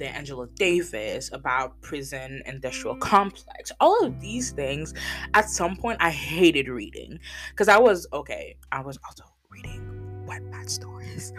the 0.00 0.08
angela 0.08 0.48
davis 0.56 1.30
about 1.32 1.80
prison 1.82 2.42
industrial 2.46 2.96
complex. 2.96 3.70
All 3.78 4.04
of 4.04 4.20
these 4.20 4.50
things 4.50 4.92
at 5.34 5.48
some 5.48 5.76
point 5.76 5.98
i 6.00 6.10
hated 6.10 6.68
reading. 6.68 7.20
Because 7.50 7.68
i 7.68 7.78
was 7.78 8.06
okay 8.12 8.56
i 8.72 8.80
was 8.80 8.98
also 9.06 9.24
reading 9.50 10.24
Wattpad 10.26 10.68
stories. 10.68 11.32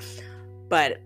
But 0.69 0.99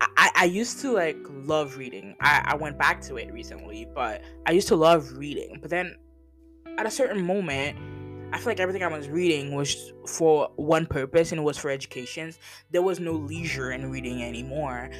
I, 0.00 0.30
I 0.34 0.44
used 0.44 0.80
to 0.80 0.92
like 0.92 1.16
love 1.30 1.78
reading. 1.78 2.16
I, 2.20 2.42
I 2.48 2.56
went 2.56 2.76
back 2.78 3.00
to 3.02 3.16
it 3.16 3.32
recently 3.32 3.86
but 3.94 4.22
i 4.46 4.50
used 4.50 4.68
to 4.68 4.76
love 4.76 5.12
reading. 5.16 5.58
But 5.60 5.70
then 5.70 5.96
at 6.78 6.86
a 6.86 6.90
certain 6.90 7.24
moment 7.24 7.78
I 8.32 8.38
feel 8.38 8.46
like 8.48 8.60
everything 8.60 8.82
I 8.82 8.88
was 8.88 9.08
reading 9.08 9.54
was 9.54 9.92
for 10.06 10.50
one 10.56 10.84
purpose 10.86 11.30
and 11.30 11.40
it 11.40 11.44
was 11.44 11.56
for 11.56 11.70
education. 11.70 12.34
There 12.70 12.82
was 12.82 12.98
no 12.98 13.12
leisure 13.12 13.70
in 13.70 13.90
reading 13.90 14.22
anymore. 14.22 14.90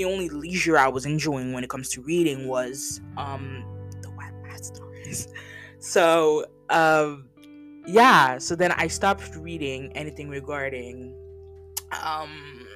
The 0.00 0.06
only 0.06 0.30
leisure 0.30 0.78
I 0.78 0.88
was 0.88 1.04
enjoying 1.04 1.52
when 1.52 1.62
it 1.62 1.68
comes 1.68 1.90
to 1.90 2.00
reading 2.00 2.48
was 2.48 3.02
um 3.18 3.62
the 4.00 4.08
Wattpad 4.08 4.64
stories. 4.64 5.28
So, 5.82 6.46
um, 6.70 7.28
yeah, 7.86 8.38
so 8.38 8.54
then 8.54 8.72
I 8.72 8.86
stopped 8.86 9.36
reading 9.36 9.92
anything 9.94 10.30
regarding 10.30 11.14
um 12.02 12.66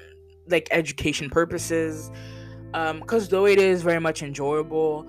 like 0.48 0.68
education 0.70 1.30
purposes 1.30 2.10
um 2.74 3.00
because 3.00 3.30
though 3.30 3.46
it 3.46 3.58
is 3.58 3.80
very 3.80 4.00
much 4.00 4.22
enjoyable 4.22 5.06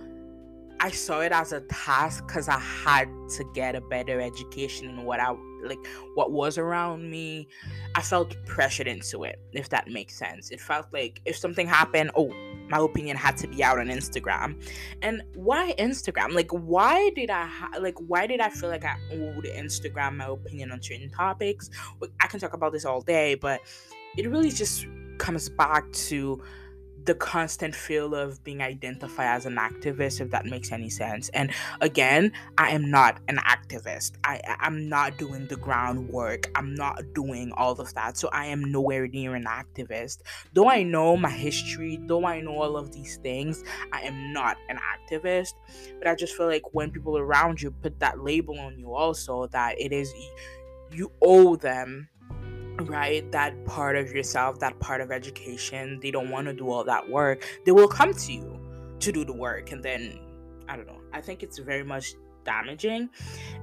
i 0.80 0.90
saw 0.92 1.22
it 1.22 1.32
as 1.32 1.52
a 1.52 1.62
task 1.62 2.26
because 2.28 2.48
i 2.48 2.60
had 2.60 3.08
to 3.30 3.44
get 3.54 3.76
a 3.76 3.82
better 3.82 4.20
education 4.20 4.90
in 4.90 5.04
what 5.04 5.20
i 5.20 5.34
like 5.68 5.86
what 6.14 6.32
was 6.32 6.58
around 6.58 7.10
me. 7.10 7.48
I 7.96 8.02
felt 8.02 8.36
pressured 8.46 8.88
into 8.88 9.24
it 9.24 9.40
if 9.54 9.70
that 9.70 9.90
makes 9.90 10.16
sense. 10.18 10.52
It 10.52 10.62
felt 10.62 10.88
like 10.94 11.22
if 11.26 11.38
something 11.38 11.68
happened 11.68 12.12
oh 12.16 12.32
my 12.68 12.80
opinion 12.80 13.16
had 13.16 13.38
to 13.38 13.48
be 13.48 13.64
out 13.64 13.80
on 13.80 13.88
instagram. 13.88 14.62
And 15.02 15.24
why 15.36 15.74
instagram? 15.78 16.34
Like 16.34 16.52
why 16.52 17.10
did 17.16 17.30
i 17.30 17.46
ha- 17.46 17.72
like 17.80 17.98
why 18.08 18.28
did 18.28 18.40
i 18.40 18.50
feel 18.50 18.70
like 18.70 18.86
i 18.86 18.98
owed 19.12 19.46
instagram 19.46 20.18
my 20.18 20.28
opinion 20.28 20.72
on 20.72 20.82
certain 20.82 21.10
topics? 21.10 21.70
I 22.20 22.28
can 22.28 22.40
talk 22.40 22.54
about 22.54 22.72
this 22.72 22.86
all 22.86 23.02
day 23.02 23.36
but 23.36 23.62
it 24.18 24.30
really 24.30 24.52
just 24.52 24.88
comes 25.18 25.50
back 25.50 25.92
to 25.92 26.42
the 27.06 27.16
constant 27.16 27.76
feel 27.76 28.16
of 28.16 28.44
being 28.44 28.62
identified 28.62 29.28
as 29.28 29.46
an 29.46 29.56
activist 29.56 30.22
if 30.22 30.32
that 30.32 30.46
makes 30.46 30.72
any 30.72 30.90
sense. 30.90 31.30
And 31.30 31.52
again 31.82 32.32
i 32.58 32.70
am 32.70 32.90
not 32.90 33.20
an 33.28 33.38
activist. 33.38 34.14
I 34.24 34.42
i'm 34.60 34.90
not 34.90 35.18
doing 35.18 35.48
the 35.48 35.56
groundwork. 35.56 36.50
I'm 36.56 36.74
not 36.76 37.02
doing 37.14 37.52
all 37.54 37.80
of 37.80 37.94
that. 37.94 38.18
So 38.18 38.30
i 38.32 38.46
am 38.46 38.72
nowhere 38.72 39.08
near 39.08 39.36
an 39.36 39.46
activist. 39.46 40.20
Though 40.54 40.70
i 40.70 40.84
know 40.84 41.16
my 41.16 41.30
history 41.30 42.00
though 42.08 42.26
i 42.26 42.42
know 42.42 42.62
all 42.62 42.78
of 42.78 42.92
these 42.92 43.18
things 43.18 43.64
i 43.92 44.02
am 44.02 44.34
not 44.34 44.58
an 44.70 44.80
activist. 44.80 45.54
But 46.00 46.08
i 46.08 46.16
just 46.16 46.36
feel 46.36 46.48
like 46.48 46.74
when 46.74 46.92
people 46.92 47.18
around 47.18 47.62
you 47.62 47.72
put 47.72 48.00
that 48.00 48.20
label 48.20 48.60
on 48.60 48.80
you 48.80 48.94
also 48.94 49.48
that 49.48 49.80
it 49.80 49.92
is 49.92 50.14
you 50.92 51.12
owe 51.22 51.56
them 51.56 52.10
right? 52.82 53.30
That 53.32 53.66
part 53.66 53.96
of 53.96 54.12
yourself 54.12 54.60
that 54.60 54.80
part 54.80 55.02
of 55.02 55.12
education 55.12 56.00
they 56.02 56.12
don't 56.12 56.30
want 56.30 56.48
to 56.48 56.54
do 56.54 56.70
all 56.70 56.84
that 56.84 57.10
work. 57.10 57.46
They 57.66 57.72
will 57.72 57.88
come 57.88 58.14
to 58.14 58.34
you 58.34 58.60
to 59.00 59.12
do 59.12 59.26
the 59.26 59.34
work 59.34 59.72
and 59.72 59.84
then 59.84 60.20
i 60.68 60.76
don't 60.76 60.88
know. 60.88 61.02
I 61.14 61.22
think 61.22 61.44
it's 61.44 61.60
very 61.60 61.84
much 61.84 62.16
damaging. 62.44 63.10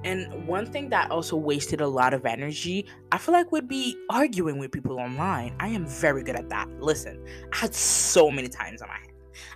And 0.03 0.45
one 0.45 0.65
thing 0.65 0.89
that 0.89 1.09
also 1.09 1.37
wasted 1.37 1.79
a 1.81 1.87
lot 1.87 2.13
of 2.13 2.25
energy 2.25 2.85
i 3.11 3.17
feel 3.17 3.33
like 3.33 3.51
would 3.51 3.67
be 3.67 3.97
arguing 4.09 4.57
with 4.57 4.71
people 4.71 4.99
online. 4.99 5.55
I 5.59 5.69
am 5.69 5.85
very 5.85 6.23
good 6.23 6.35
at 6.35 6.49
that. 6.49 6.69
Listen 6.79 7.23
i 7.51 7.57
had 7.57 7.73
so 7.73 8.29
many 8.29 8.47
times 8.47 8.81
on 8.81 8.89
my 8.89 8.95
hand 8.95 9.11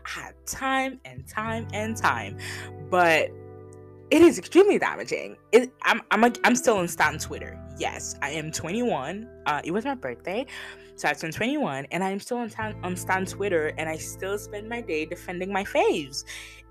i 0.06 0.10
had 0.22 0.34
time 0.46 1.00
and 1.06 1.28
time 1.28 1.68
and 1.74 1.96
time. 1.96 2.38
But 2.90 3.32
it 4.10 4.22
is 4.22 4.40
extremely 4.40 4.80
damaging. 4.80 5.36
It, 5.52 5.74
I'm 5.84 6.02
I'm 6.12 6.24
a, 6.24 6.32
I'm 6.44 6.56
still 6.56 6.78
on 6.78 6.88
Stan 6.88 7.18
Twitter. 7.18 7.60
Yes, 7.78 8.16
I 8.22 8.32
am 8.32 8.52
21. 8.52 9.30
Uh, 9.46 9.62
it 9.64 9.72
was 9.72 9.86
my 9.86 9.96
birthday, 9.96 10.46
so 10.96 11.10
I 11.10 11.14
turned 11.14 11.34
21, 11.34 11.86
and 11.92 12.04
I'm 12.04 12.20
still 12.20 12.38
on 12.38 12.50
Stan, 12.50 12.76
on 12.84 12.96
Stan 12.96 13.26
Twitter, 13.26 13.74
and 13.78 13.90
I 13.90 13.98
still 13.98 14.38
spend 14.38 14.70
my 14.70 14.82
day 14.82 15.06
defending 15.06 15.52
my 15.52 15.64
faves. 15.64 16.24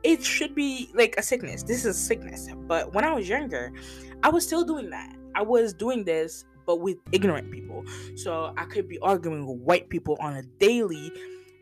It 0.03 0.23
should 0.25 0.55
be 0.55 0.91
like 0.95 1.15
a 1.19 1.23
sickness. 1.23 1.63
This 1.63 1.85
is 1.85 1.97
a 1.97 1.99
sickness. 1.99 2.49
But 2.67 2.95
when 2.95 3.05
I 3.05 3.13
was 3.13 3.29
younger, 3.29 3.73
I 4.23 4.31
was 4.31 4.45
still 4.45 4.65
doing 4.65 4.91
that. 4.91 5.15
I 5.35 5.43
was 5.43 5.75
doing 5.75 6.05
this, 6.05 6.45
but 6.65 6.81
with 6.81 6.97
ignorant 7.13 7.53
people. 7.53 7.85
So 8.17 8.55
I 8.57 8.65
could 8.65 8.89
be 8.89 8.99
arguing 9.01 9.47
with 9.47 9.59
white 9.59 9.91
people 9.91 10.17
on 10.21 10.37
a 10.37 10.43
daily, 10.43 11.13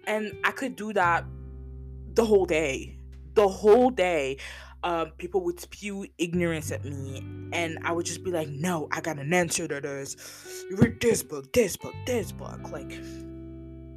and 0.06 0.32
I 0.44 0.52
could 0.52 0.76
do 0.76 0.92
that 0.92 1.24
the 2.14 2.24
whole 2.24 2.46
day. 2.46 2.96
The 3.34 3.48
whole 3.48 3.90
day 3.90 4.38
um, 4.84 5.12
people 5.16 5.42
would 5.44 5.58
spew 5.58 6.06
ignorance 6.18 6.70
at 6.70 6.84
me, 6.84 7.24
and 7.52 7.78
I 7.84 7.92
would 7.92 8.04
just 8.04 8.22
be 8.22 8.30
like, 8.30 8.48
"No, 8.48 8.86
I 8.92 9.00
got 9.00 9.18
an 9.18 9.32
answer 9.32 9.66
to 9.66 9.80
this. 9.80 10.64
Read 10.70 11.00
this 11.00 11.22
book, 11.22 11.52
this 11.52 11.76
book, 11.76 11.94
this 12.06 12.30
book." 12.32 12.70
Like, 12.70 12.92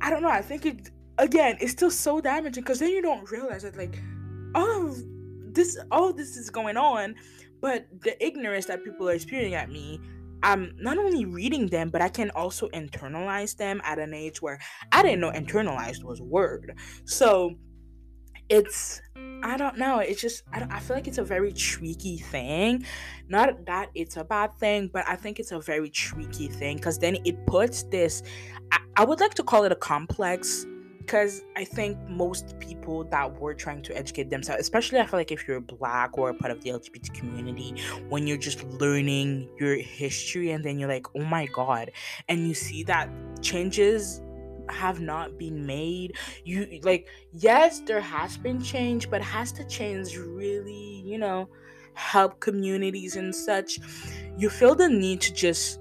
I 0.01 0.09
don't 0.09 0.21
know. 0.21 0.29
I 0.29 0.41
think 0.41 0.65
it 0.65 0.89
again. 1.17 1.57
It's 1.59 1.73
still 1.73 1.91
so 1.91 2.21
damaging 2.21 2.63
because 2.63 2.79
then 2.79 2.91
you 2.91 3.01
don't 3.01 3.29
realize 3.29 3.63
that 3.63 3.77
like, 3.77 4.01
oh, 4.55 4.95
this, 5.51 5.77
all 5.91 6.13
this 6.13 6.37
is 6.37 6.49
going 6.49 6.77
on, 6.77 7.15
but 7.61 7.87
the 8.01 8.25
ignorance 8.25 8.65
that 8.67 8.83
people 8.83 9.09
are 9.09 9.19
spewing 9.19 9.55
at 9.55 9.69
me. 9.69 9.99
I'm 10.43 10.75
not 10.77 10.99
only 10.99 11.25
reading 11.25 11.65
them, 11.65 11.89
but 11.89 11.99
I 11.99 12.09
can 12.09 12.29
also 12.29 12.69
internalize 12.69 13.57
them 13.57 13.81
at 13.83 13.97
an 13.97 14.13
age 14.13 14.39
where 14.39 14.59
I 14.91 15.01
didn't 15.01 15.19
know 15.19 15.31
internalized 15.31 16.03
was 16.03 16.19
a 16.19 16.23
word. 16.23 16.77
So 17.05 17.55
it's 18.49 19.01
I 19.43 19.55
don't 19.55 19.77
know. 19.77 19.99
It's 19.99 20.21
just 20.21 20.43
I, 20.51 20.65
I 20.69 20.79
feel 20.79 20.95
like 20.95 21.07
it's 21.07 21.17
a 21.17 21.23
very 21.23 21.53
tricky 21.53 22.17
thing. 22.17 22.85
Not 23.29 23.65
that 23.65 23.89
it's 23.93 24.17
a 24.17 24.23
bad 24.23 24.57
thing, 24.57 24.89
but 24.91 25.07
I 25.07 25.15
think 25.15 25.39
it's 25.39 25.51
a 25.51 25.59
very 25.59 25.89
tricky 25.89 26.47
thing 26.47 26.77
because 26.77 26.97
then 26.97 27.17
it 27.25 27.45
puts 27.45 27.83
this. 27.83 28.23
I, 28.71 28.79
I 28.97 29.05
would 29.05 29.19
like 29.19 29.35
to 29.35 29.43
call 29.43 29.63
it 29.63 29.71
a 29.71 29.75
complex 29.75 30.65
because 31.07 31.43
I 31.55 31.63
think 31.63 31.97
most 32.09 32.59
people 32.59 33.05
that 33.05 33.39
were 33.39 33.53
trying 33.53 33.81
to 33.83 33.97
educate 33.97 34.29
themselves, 34.29 34.59
especially 34.59 34.99
I 34.99 35.05
feel 35.05 35.17
like 35.17 35.31
if 35.31 35.47
you're 35.47 35.61
black 35.61 36.17
or 36.17 36.31
a 36.31 36.33
part 36.33 36.51
of 36.51 36.61
the 36.61 36.71
LGBT 36.71 37.13
community, 37.13 37.75
when 38.09 38.27
you're 38.27 38.37
just 38.37 38.63
learning 38.65 39.47
your 39.57 39.75
history 39.75 40.51
and 40.51 40.65
then 40.65 40.77
you're 40.77 40.89
like, 40.89 41.05
oh 41.15 41.23
my 41.23 41.45
god, 41.45 41.91
and 42.27 42.45
you 42.45 42.53
see 42.53 42.83
that 42.83 43.09
changes 43.41 44.21
have 44.69 44.99
not 44.99 45.37
been 45.37 45.65
made. 45.65 46.15
You 46.43 46.79
like 46.83 47.07
yes 47.31 47.79
there 47.81 48.01
has 48.01 48.37
been 48.37 48.61
change 48.61 49.09
but 49.09 49.21
has 49.21 49.51
the 49.51 49.63
change 49.65 50.17
really 50.17 51.03
you 51.05 51.17
know 51.17 51.49
help 51.93 52.39
communities 52.39 53.15
and 53.15 53.33
such? 53.33 53.79
You 54.37 54.49
feel 54.49 54.75
the 54.75 54.89
need 54.89 55.21
to 55.21 55.33
just 55.33 55.79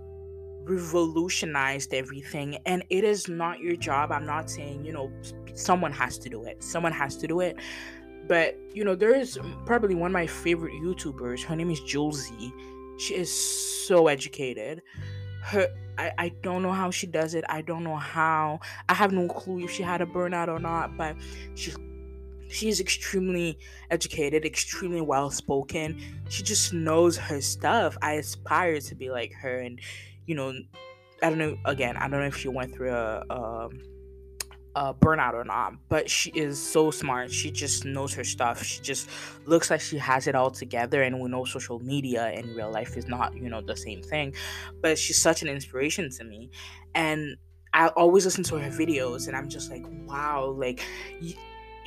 revolutionized 0.64 1.94
everything 1.94 2.58
and 2.66 2.84
it 2.90 3.04
is 3.04 3.28
not 3.28 3.60
your 3.60 3.76
job. 3.76 4.12
I'm 4.12 4.26
not 4.26 4.50
saying 4.50 4.84
you 4.84 4.92
know 4.92 5.12
someone 5.54 5.92
has 5.92 6.18
to 6.18 6.28
do 6.28 6.44
it. 6.44 6.62
Someone 6.62 6.92
has 6.92 7.16
to 7.18 7.26
do 7.26 7.40
it. 7.40 7.56
But 8.28 8.58
you 8.72 8.84
know 8.84 8.94
there 8.94 9.14
is 9.14 9.38
probably 9.64 9.94
one 9.94 10.10
of 10.10 10.12
my 10.12 10.26
favorite 10.26 10.74
youtubers. 10.74 11.42
Her 11.42 11.54
name 11.54 11.70
is 11.70 11.80
Jouelzy 11.80 12.52
she 12.96 13.14
is 13.14 13.30
so 13.30 14.08
educated 14.08 14.82
her 15.46 15.68
I, 15.98 16.12
I 16.18 16.28
don't 16.42 16.62
know 16.62 16.72
how 16.72 16.90
she 16.90 17.06
does 17.06 17.34
it. 17.34 17.44
I 17.48 17.62
don't 17.62 17.82
know 17.82 17.96
how. 17.96 18.60
I 18.88 18.94
have 18.94 19.12
no 19.12 19.28
clue 19.28 19.64
if 19.64 19.70
she 19.70 19.82
had 19.82 20.02
a 20.02 20.06
burnout 20.06 20.48
or 20.48 20.58
not, 20.58 20.96
but 20.96 21.16
she's 21.54 21.76
she's 22.48 22.80
extremely 22.80 23.58
educated, 23.90 24.44
extremely 24.44 25.00
well 25.00 25.30
spoken. 25.30 26.00
She 26.28 26.42
just 26.42 26.72
knows 26.72 27.16
her 27.16 27.40
stuff. 27.40 27.96
I 28.02 28.14
aspire 28.14 28.80
to 28.80 28.94
be 28.94 29.10
like 29.10 29.32
her 29.34 29.60
and 29.60 29.80
you 30.26 30.34
know, 30.34 30.52
I 31.22 31.30
don't 31.30 31.38
know 31.38 31.56
again, 31.64 31.96
I 31.96 32.08
don't 32.08 32.20
know 32.20 32.26
if 32.26 32.36
she 32.36 32.48
went 32.48 32.74
through 32.74 32.92
a, 32.92 33.24
a 33.30 33.68
uh, 34.76 34.92
burnout 34.92 35.32
or 35.32 35.42
not, 35.42 35.72
but 35.88 36.08
she 36.08 36.30
is 36.30 36.62
so 36.62 36.90
smart. 36.90 37.32
She 37.32 37.50
just 37.50 37.86
knows 37.86 38.12
her 38.12 38.22
stuff. 38.22 38.62
She 38.62 38.82
just 38.82 39.08
looks 39.46 39.70
like 39.70 39.80
she 39.80 39.96
has 39.96 40.26
it 40.26 40.34
all 40.34 40.50
together. 40.50 41.02
And 41.02 41.18
we 41.18 41.30
know 41.30 41.46
social 41.46 41.80
media 41.80 42.30
in 42.32 42.54
real 42.54 42.70
life 42.70 42.94
is 42.96 43.08
not, 43.08 43.34
you 43.34 43.48
know, 43.48 43.62
the 43.62 43.74
same 43.74 44.02
thing. 44.02 44.34
But 44.82 44.98
she's 44.98 45.20
such 45.20 45.40
an 45.40 45.48
inspiration 45.48 46.10
to 46.10 46.24
me. 46.24 46.50
And 46.94 47.36
I 47.72 47.88
always 47.88 48.26
listen 48.26 48.44
to 48.44 48.58
her 48.58 48.70
videos 48.70 49.28
and 49.28 49.36
I'm 49.36 49.48
just 49.48 49.70
like, 49.70 49.84
wow, 50.06 50.54
like. 50.56 50.84
Y- 51.20 51.34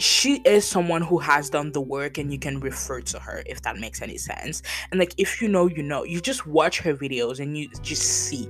she 0.02 0.38
is 0.46 0.66
someone 0.66 1.02
who 1.02 1.18
has 1.18 1.50
done 1.50 1.74
the 1.74 1.82
work 1.82 2.18
and 2.18 2.32
you 2.32 2.40
can 2.40 2.62
refer 2.62 3.02
to 3.02 3.20
her 3.20 3.44
if 3.46 3.62
that 3.64 3.78
makes 3.78 4.02
any 4.02 4.18
sense 4.18 4.62
and 4.92 4.98
like 4.98 5.14
if 5.18 5.42
you 5.42 5.48
know 5.50 5.68
you 5.68 5.84
know 5.84 6.06
you 6.06 6.22
just 6.22 6.48
watch 6.48 6.80
her 6.80 6.96
videos 6.96 7.42
and 7.42 7.58
you 7.58 7.68
just 7.82 8.04
see 8.04 8.48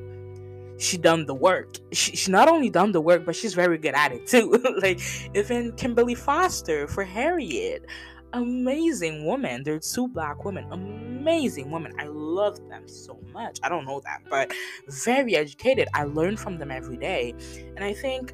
she 0.80 0.98
done 0.98 1.26
the 1.26 1.36
work. 1.36 1.76
She, 1.92 2.16
she 2.16 2.32
not 2.32 2.48
only 2.48 2.70
done 2.70 2.94
the 2.94 3.02
work, 3.02 3.26
but 3.26 3.36
she's 3.36 3.54
very 3.54 3.78
good 3.78 3.94
at 3.94 4.14
it 4.14 4.26
too. 4.26 4.52
like 4.82 5.00
even 5.36 5.74
Kimberly 5.74 6.16
Foster 6.16 6.88
for 6.88 7.04
Harriet, 7.04 7.86
amazing 8.34 9.26
woman. 9.26 9.64
They're 9.64 9.80
two 9.80 10.08
black 10.08 10.46
women, 10.46 10.66
amazing 10.72 11.70
women. 11.70 11.94
I 12.00 12.06
love 12.06 12.58
them 12.70 12.88
so 12.88 13.20
much. 13.34 13.60
I 13.62 13.70
don't 13.70 13.86
know 13.86 14.02
that, 14.06 14.22
but 14.30 14.54
very 14.88 15.36
educated. 15.36 15.90
I 15.94 16.06
learn 16.06 16.38
from 16.38 16.58
them 16.58 16.72
every 16.72 16.98
day, 16.98 17.36
and 17.76 17.84
I 17.84 17.94
think 17.94 18.34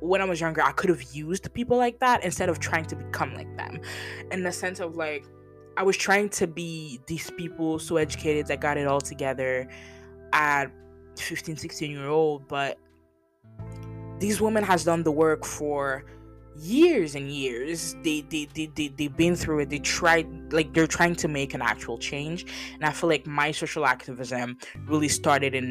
when 0.00 0.20
I 0.20 0.26
was 0.26 0.40
younger, 0.40 0.62
I 0.62 0.72
could 0.72 0.90
have 0.90 1.02
used 1.14 1.50
people 1.54 1.78
like 1.78 1.98
that 2.00 2.24
instead 2.24 2.50
of 2.50 2.58
trying 2.58 2.84
to 2.86 2.96
become 2.96 3.34
like 3.34 3.56
them, 3.56 3.80
in 4.30 4.42
the 4.44 4.52
sense 4.52 4.80
of 4.80 4.96
like. 4.96 5.24
I 5.76 5.82
was 5.82 5.96
trying 5.96 6.28
to 6.28 6.46
be 6.46 7.00
these 7.08 7.32
people 7.32 7.80
so 7.80 7.96
educated 7.96 8.46
that 8.46 8.60
got 8.60 8.76
it 8.76 8.86
all 8.86 9.00
together 9.00 9.68
at 10.32 10.70
15 11.18 11.56
16 11.56 11.90
year 11.90 12.08
old 12.08 12.46
but 12.48 12.78
these 14.18 14.40
women 14.40 14.62
has 14.64 14.84
done 14.84 15.02
the 15.02 15.12
work 15.12 15.44
for 15.44 16.04
years 16.56 17.16
and 17.16 17.30
years. 17.30 17.96
They, 18.04 18.20
they 18.22 18.46
they 18.54 18.66
they 18.66 18.88
they've 18.88 19.16
been 19.16 19.34
through 19.34 19.60
it. 19.60 19.70
They 19.70 19.80
tried 19.80 20.52
like 20.52 20.72
they're 20.72 20.86
trying 20.86 21.16
to 21.16 21.28
make 21.28 21.52
an 21.52 21.60
actual 21.60 21.98
change. 21.98 22.46
And 22.74 22.84
i 22.84 22.92
feel 22.92 23.10
like 23.10 23.26
my 23.26 23.50
social 23.50 23.84
activism 23.84 24.58
really 24.86 25.08
started 25.08 25.54
in 25.54 25.66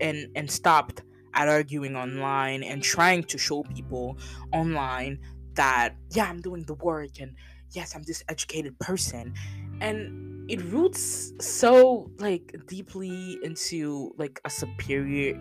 and 0.00 0.28
and 0.36 0.50
stopped 0.50 1.02
at 1.34 1.48
arguing 1.48 1.96
online 1.96 2.62
and 2.62 2.82
trying 2.82 3.24
to 3.24 3.38
show 3.38 3.62
people 3.62 4.18
online 4.52 5.18
that 5.54 5.96
yeah 6.10 6.26
i'm 6.28 6.40
doing 6.40 6.62
the 6.64 6.74
work 6.74 7.20
and 7.20 7.34
yes, 7.72 7.94
I'm 7.94 8.02
this 8.02 8.22
educated 8.28 8.78
person. 8.78 9.34
And 9.80 10.27
it 10.48 10.62
roots 10.64 11.32
so 11.40 12.10
like 12.18 12.54
deeply 12.66 13.38
into 13.42 14.14
like 14.16 14.40
a 14.44 14.50
superior 14.50 15.38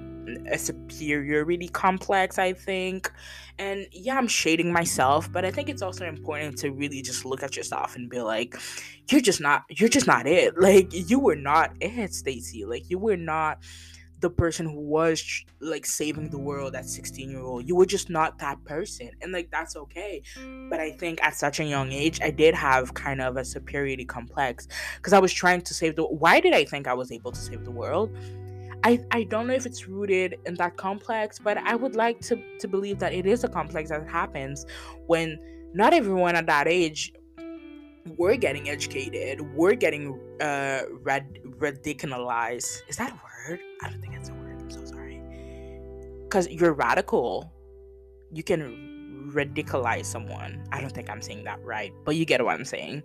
a 0.51 0.57
superiority 0.57 1.69
complex 1.69 2.37
i 2.37 2.53
think. 2.53 3.11
And 3.59 3.87
yeah 3.91 4.17
i'm 4.17 4.27
shading 4.27 4.71
myself 4.71 5.31
but 5.31 5.45
i 5.45 5.51
think 5.51 5.69
it's 5.69 5.81
also 5.81 6.05
important 6.05 6.57
to 6.59 6.71
really 6.71 7.01
just 7.01 7.25
look 7.25 7.41
at 7.41 7.55
yourself 7.55 7.95
and 7.95 8.09
be 8.09 8.19
like 8.21 8.55
you're 9.09 9.21
just 9.21 9.41
not 9.41 9.63
you're 9.69 9.89
just 9.89 10.07
not 10.07 10.27
it. 10.27 10.59
Like 10.59 10.89
you 10.91 11.19
were 11.19 11.35
not 11.35 11.75
it 11.79 12.13
stacy 12.13 12.65
like 12.65 12.89
you 12.89 12.99
were 12.99 13.17
not 13.17 13.59
the 14.19 14.29
person 14.29 14.65
who 14.65 14.79
was 14.79 15.45
like 15.59 15.85
saving 15.85 16.29
the 16.29 16.37
world 16.37 16.75
at 16.75 16.85
16 16.85 17.29
year 17.29 17.39
old 17.39 17.67
you 17.67 17.75
were 17.75 17.85
just 17.85 18.09
not 18.09 18.39
that 18.39 18.63
person 18.65 19.09
and 19.21 19.31
like 19.31 19.49
that's 19.51 19.75
okay. 19.75 20.21
But 20.69 20.79
i 20.79 20.91
think 20.91 21.21
at 21.23 21.35
such 21.35 21.59
a 21.59 21.63
young 21.63 21.91
age 21.91 22.19
i 22.21 22.31
did 22.31 22.55
have 22.55 22.93
kind 22.93 23.21
of 23.21 23.37
a 23.37 23.45
superiority 23.45 24.05
complex 24.05 24.67
because 24.97 25.13
i 25.13 25.19
was 25.19 25.33
trying 25.33 25.61
to 25.61 25.73
save 25.73 25.95
the 25.95 26.03
why 26.03 26.39
did 26.39 26.53
i 26.53 26.63
think 26.63 26.87
i 26.87 26.93
was 26.93 27.11
able 27.11 27.31
to 27.31 27.39
save 27.39 27.63
the 27.63 27.71
world? 27.71 28.15
I, 28.83 29.03
I 29.11 29.23
don't 29.23 29.47
know 29.47 29.53
if 29.53 29.65
it's 29.65 29.87
rooted 29.87 30.37
in 30.45 30.53
that 30.55 30.77
complex, 30.77 31.39
but 31.39 31.57
I 31.57 31.75
would 31.75 31.95
like 31.95 32.21
to, 32.21 32.41
to 32.59 32.67
believe 32.67 32.99
that 32.99 33.11
it 33.11 33.25
is 33.25 33.43
a 33.43 33.47
complex 33.47 33.89
that 33.89 34.07
happens 34.07 34.65
when 35.07 35.39
not 35.73 35.93
everyone 35.93 36.35
at 36.35 36.45
that 36.45 36.67
age 36.67 37.11
we're 38.17 38.37
getting 38.37 38.69
educated, 38.69 39.41
we're 39.53 39.73
getting 39.73 40.17
uh 40.39 40.83
rad- 41.01 41.39
radicalized. 41.57 42.81
Is 42.87 42.95
that 42.97 43.11
a 43.11 43.15
word? 43.47 43.59
I 43.81 43.89
don't 43.89 44.01
think 44.01 44.15
it's 44.15 44.29
a 44.29 44.33
word. 44.33 44.57
I'm 44.59 44.69
so 44.69 44.83
sorry. 44.85 45.21
Because 46.23 46.47
you're 46.49 46.73
radical. 46.73 47.51
You 48.31 48.43
can 48.43 49.31
radicalize 49.33 50.05
someone. 50.05 50.67
I 50.71 50.81
don't 50.81 50.91
think 50.91 51.09
I'm 51.09 51.21
saying 51.21 51.43
that 51.45 51.63
right, 51.63 51.93
but 52.05 52.15
you 52.15 52.25
get 52.25 52.43
what 52.43 52.55
I'm 52.55 52.65
saying. 52.65 53.03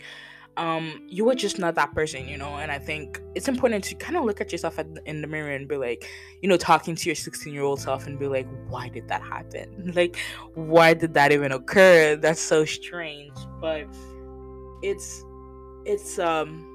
Um, 0.59 1.07
you 1.09 1.25
were 1.25 1.35
just 1.35 1.59
not 1.59 1.77
that 1.77 1.95
person, 1.95 2.29
you 2.29 2.37
know. 2.37 2.57
And 2.57 2.71
I 2.71 2.79
think 2.79 3.23
it's 3.35 3.49
important 3.49 3.85
to 3.85 3.95
kind 3.95 4.17
of 4.17 4.25
look 4.25 4.41
at 4.41 4.53
yourself 4.53 4.79
in 4.79 5.23
the 5.23 5.27
mirror 5.27 5.53
and 5.53 5.67
be 5.67 5.77
like, 5.77 6.07
you 6.43 6.49
know, 6.49 6.59
talking 6.59 6.95
to 6.95 7.09
your 7.09 7.15
16 7.15 7.53
year 7.53 7.63
old 7.63 7.81
self 7.81 8.07
and 8.07 8.19
be 8.19 8.27
like, 8.27 8.47
why 8.69 8.89
did 8.89 9.09
that 9.09 9.23
happen? 9.23 9.93
Like, 9.97 10.17
why 10.55 10.95
did 10.95 11.15
that 11.15 11.33
even 11.33 11.53
occur? 11.53 12.17
That's 12.17 12.41
so 12.41 12.65
strange. 12.65 13.33
But 13.61 13.87
it's, 14.83 15.25
it's 15.87 16.19
um 16.19 16.72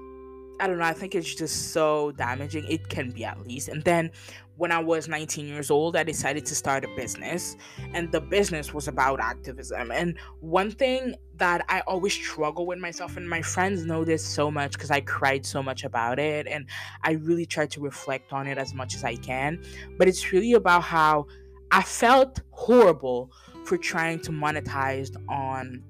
I 0.60 0.68
don't 0.68 0.80
know, 0.80 0.86
I 0.86 0.94
think 0.94 1.14
it's 1.14 1.36
just 1.36 1.72
so 1.72 2.12
damaging. 2.12 2.66
It 2.68 2.90
can 2.90 3.12
be 3.12 3.24
at 3.26 3.46
least. 3.48 3.68
And 3.68 3.84
then 3.84 4.12
when 4.56 4.72
I 4.72 4.80
was 4.80 5.08
19 5.08 5.46
years 5.46 5.70
old, 5.70 5.96
I 5.96 6.04
decided 6.04 6.46
to 6.48 6.56
start 6.56 6.84
a 6.84 6.88
business, 6.96 7.56
and 7.94 8.12
the 8.12 8.20
business 8.20 8.74
was 8.74 8.88
about 8.88 9.20
activism. 9.20 9.92
And 9.92 10.18
one 10.40 10.72
thing 10.72 11.16
that 11.36 11.64
I 11.70 11.82
always 11.82 12.14
struggle 12.14 12.66
with 12.66 12.80
myself, 12.80 13.18
and 13.18 13.30
my 13.30 13.44
friends 13.44 13.86
know 13.86 14.04
this 14.04 14.26
so 14.26 14.50
much 14.50 14.72
because 14.72 14.90
I 14.90 15.02
cried 15.02 15.46
so 15.46 15.62
much 15.62 15.84
about 15.84 16.18
it, 16.18 16.48
and 16.48 16.66
I 17.04 17.12
really 17.12 17.46
try 17.46 17.68
to 17.68 17.80
reflect 17.80 18.34
on 18.34 18.48
it 18.48 18.58
as 18.58 18.74
much 18.74 18.96
as 18.96 19.04
I 19.04 19.16
can. 19.16 19.62
But 19.98 20.08
it's 20.08 20.32
really 20.32 20.54
about 20.54 20.82
how 20.82 21.28
I 21.70 21.84
felt 21.84 22.42
horrible 22.50 23.32
for 23.64 23.78
trying 23.78 24.22
to 24.22 24.32
monetize 24.32 25.16
on 25.30 25.84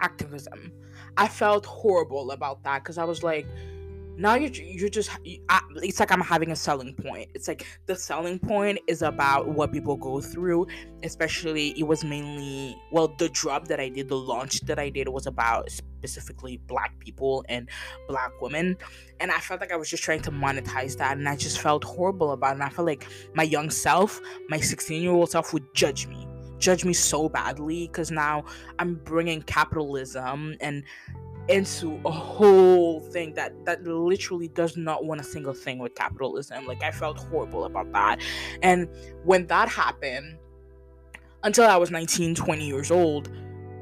activism. 0.00 0.72
I 1.18 1.28
felt 1.28 1.66
horrible 1.66 2.30
about 2.30 2.62
that 2.64 2.82
because 2.82 2.96
I 2.96 3.04
was 3.04 3.22
like, 3.22 3.46
now 4.16 4.34
you're 4.34 4.50
you're 4.52 4.88
just 4.88 5.10
it's 5.24 6.00
like 6.00 6.12
i'm 6.12 6.20
having 6.20 6.50
a 6.50 6.56
selling 6.56 6.94
point. 6.94 7.30
It's 7.34 7.48
like 7.48 7.66
the 7.86 7.96
selling 7.96 8.38
point 8.38 8.78
is 8.86 9.02
about 9.02 9.48
what 9.48 9.72
people 9.72 9.96
go 9.96 10.20
through 10.20 10.66
especially 11.02 11.70
it 11.78 11.84
was 11.84 12.04
mainly 12.04 12.76
well 12.90 13.08
the 13.18 13.28
drop 13.30 13.68
that 13.68 13.80
i 13.80 13.88
did 13.88 14.08
the 14.08 14.16
launch 14.16 14.60
that 14.62 14.78
i 14.78 14.88
did 14.88 15.08
was 15.08 15.26
about 15.26 15.70
specifically 15.70 16.58
black 16.66 16.98
people 16.98 17.44
and 17.48 17.68
black 18.08 18.32
women. 18.40 18.76
And 19.20 19.30
i 19.30 19.38
felt 19.38 19.60
like 19.60 19.72
i 19.72 19.76
was 19.76 19.88
just 19.88 20.02
trying 20.02 20.22
to 20.22 20.30
monetize 20.30 20.96
that 20.98 21.16
and 21.16 21.28
i 21.28 21.36
just 21.36 21.60
felt 21.60 21.84
horrible 21.84 22.32
about 22.32 22.50
it. 22.50 22.54
And 22.54 22.62
i 22.62 22.68
felt 22.68 22.86
like 22.86 23.06
my 23.34 23.44
young 23.44 23.70
self 23.70 24.20
my 24.48 24.58
16 24.58 25.02
year 25.02 25.12
old 25.12 25.30
self 25.30 25.52
would 25.52 25.74
judge 25.74 26.06
me 26.06 26.26
judge 26.58 26.84
me 26.84 26.92
so 26.92 27.28
badly 27.28 27.88
because 27.88 28.10
now 28.10 28.44
i'm 28.78 28.94
bringing 28.94 29.42
capitalism 29.42 30.56
and 30.60 30.84
into 31.48 32.00
a 32.04 32.10
whole 32.10 33.00
thing 33.00 33.34
that 33.34 33.52
that 33.64 33.82
literally 33.84 34.48
does 34.48 34.76
not 34.76 35.04
want 35.04 35.20
a 35.20 35.24
single 35.24 35.52
thing 35.52 35.78
with 35.78 35.94
capitalism 35.94 36.66
like 36.66 36.82
i 36.82 36.90
felt 36.90 37.18
horrible 37.18 37.64
about 37.64 37.90
that 37.92 38.20
and 38.62 38.88
when 39.24 39.46
that 39.46 39.68
happened 39.68 40.38
until 41.42 41.66
i 41.66 41.76
was 41.76 41.90
19 41.90 42.34
20 42.34 42.66
years 42.66 42.90
old 42.90 43.28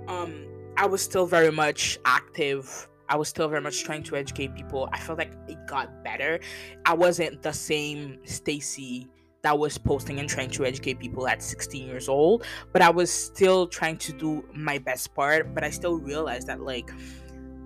um 0.08 0.46
i 0.78 0.86
was 0.86 1.02
still 1.02 1.26
very 1.26 1.52
much 1.52 1.98
active 2.04 2.88
I 3.10 3.16
was 3.16 3.28
still 3.28 3.48
very 3.48 3.60
much 3.60 3.82
trying 3.82 4.04
to 4.04 4.14
educate 4.14 4.54
people. 4.54 4.88
I 4.92 5.00
felt 5.00 5.18
like 5.18 5.32
it 5.48 5.58
got 5.66 6.04
better. 6.04 6.38
I 6.86 6.94
wasn't 6.94 7.42
the 7.42 7.52
same 7.52 8.20
Stacy 8.24 9.08
that 9.42 9.58
was 9.58 9.76
posting 9.78 10.20
and 10.20 10.28
trying 10.28 10.50
to 10.50 10.64
educate 10.64 11.00
people 11.00 11.26
at 11.26 11.42
16 11.42 11.86
years 11.86 12.08
old, 12.08 12.44
but 12.72 12.82
I 12.82 12.90
was 12.90 13.10
still 13.10 13.66
trying 13.66 13.96
to 13.98 14.12
do 14.12 14.44
my 14.54 14.78
best 14.78 15.12
part. 15.14 15.54
But 15.54 15.64
I 15.64 15.70
still 15.70 15.96
realized 15.98 16.46
that 16.46 16.60
like 16.60 16.90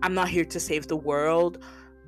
I'm 0.04 0.12
not 0.12 0.28
here 0.28 0.44
to 0.44 0.60
save 0.60 0.86
the 0.86 0.96
world, 0.96 1.64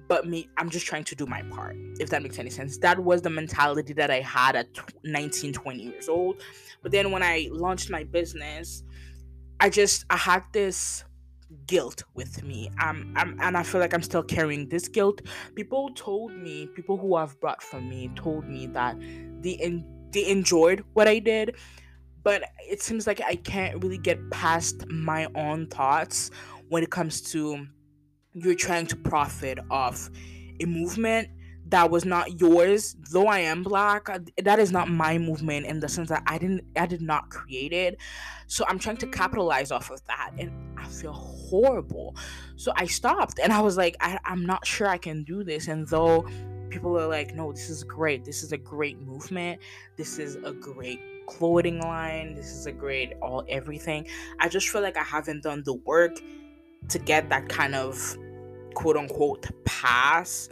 but 0.06 0.26
me, 0.26 0.50
I'm 0.58 0.68
just 0.68 0.84
trying 0.84 1.04
to 1.04 1.14
do 1.16 1.24
my 1.24 1.40
part, 1.44 1.76
if 1.98 2.10
that 2.10 2.22
makes 2.22 2.38
any 2.38 2.50
sense. 2.50 2.76
That 2.76 3.02
was 3.02 3.22
the 3.22 3.30
mentality 3.30 3.94
that 3.94 4.10
I 4.10 4.20
had 4.20 4.54
at 4.54 4.66
19, 5.02 5.54
20 5.54 5.82
years 5.82 6.06
old. 6.06 6.42
But 6.82 6.92
then 6.92 7.10
when 7.10 7.22
I 7.22 7.48
launched 7.50 7.88
my 7.88 8.04
business, 8.04 8.84
I 9.60 9.70
just, 9.70 10.04
I 10.10 10.18
had 10.18 10.42
this 10.52 11.04
guilt 11.66 12.04
with 12.12 12.44
me. 12.44 12.70
Um, 12.84 13.14
I'm, 13.16 13.38
and 13.40 13.56
I 13.56 13.62
feel 13.62 13.80
like 13.80 13.94
I'm 13.94 14.02
still 14.02 14.22
carrying 14.22 14.68
this 14.68 14.88
guilt. 14.88 15.22
People 15.54 15.88
told 15.94 16.32
me, 16.36 16.66
people 16.76 16.98
who 16.98 17.16
have 17.16 17.40
brought 17.40 17.62
from 17.62 17.88
me 17.88 18.10
told 18.14 18.46
me 18.46 18.66
that 18.66 19.00
they, 19.40 19.52
in, 19.52 19.86
they 20.12 20.28
enjoyed 20.28 20.84
what 20.92 21.08
I 21.08 21.18
did, 21.18 21.56
but 22.22 22.42
it 22.68 22.82
seems 22.82 23.06
like 23.06 23.22
I 23.22 23.36
can't 23.36 23.82
really 23.82 23.96
get 23.96 24.18
past 24.30 24.86
my 24.88 25.28
own 25.34 25.68
thoughts 25.68 26.30
when 26.68 26.82
it 26.82 26.90
comes 26.90 27.22
to 27.32 27.66
you're 28.36 28.54
trying 28.54 28.86
to 28.86 28.96
profit 28.96 29.58
off 29.70 30.10
a 30.60 30.66
movement 30.66 31.28
that 31.68 31.90
was 31.90 32.04
not 32.04 32.40
yours 32.40 32.94
though 33.10 33.26
i 33.26 33.40
am 33.40 33.62
black 33.62 34.08
uh, 34.08 34.18
that 34.44 34.58
is 34.58 34.70
not 34.70 34.88
my 34.88 35.18
movement 35.18 35.66
in 35.66 35.80
the 35.80 35.88
sense 35.88 36.08
that 36.08 36.22
i 36.26 36.38
didn't 36.38 36.62
i 36.76 36.86
did 36.86 37.02
not 37.02 37.28
create 37.30 37.72
it. 37.72 37.98
So 38.46 38.64
i'm 38.68 38.78
trying 38.78 38.98
to 38.98 39.06
capitalize 39.06 39.70
off 39.72 39.90
of 39.90 40.04
that 40.06 40.32
and 40.38 40.52
i 40.78 40.86
feel 40.86 41.12
horrible. 41.12 42.14
So 42.56 42.72
i 42.76 42.86
stopped 42.86 43.40
and 43.42 43.52
i 43.52 43.60
was 43.60 43.76
like 43.76 43.96
I, 44.00 44.18
i'm 44.24 44.44
not 44.46 44.66
sure 44.66 44.86
i 44.86 44.98
can 44.98 45.24
do 45.24 45.42
this 45.42 45.68
and 45.68 45.88
though 45.88 46.26
people 46.68 46.98
are 46.98 47.08
like 47.08 47.34
no 47.34 47.52
this 47.52 47.70
is 47.70 47.82
great. 47.82 48.24
This 48.24 48.42
is 48.42 48.52
a 48.52 48.58
great 48.58 49.00
movement. 49.00 49.60
This 49.96 50.18
is 50.18 50.36
a 50.36 50.52
great 50.52 51.00
clothing 51.26 51.80
line. 51.80 52.34
This 52.34 52.52
is 52.52 52.66
a 52.66 52.72
great 52.72 53.14
all 53.22 53.44
everything. 53.48 54.06
I 54.38 54.48
just 54.48 54.68
feel 54.68 54.82
like 54.82 54.96
i 54.96 55.02
haven't 55.02 55.42
done 55.42 55.62
the 55.64 55.74
work 55.74 56.20
to 56.88 56.98
get 56.98 57.28
that 57.30 57.48
kind 57.48 57.74
of 57.74 58.16
quote 58.76 58.96
unquote 58.96 59.46
pass 59.64 60.48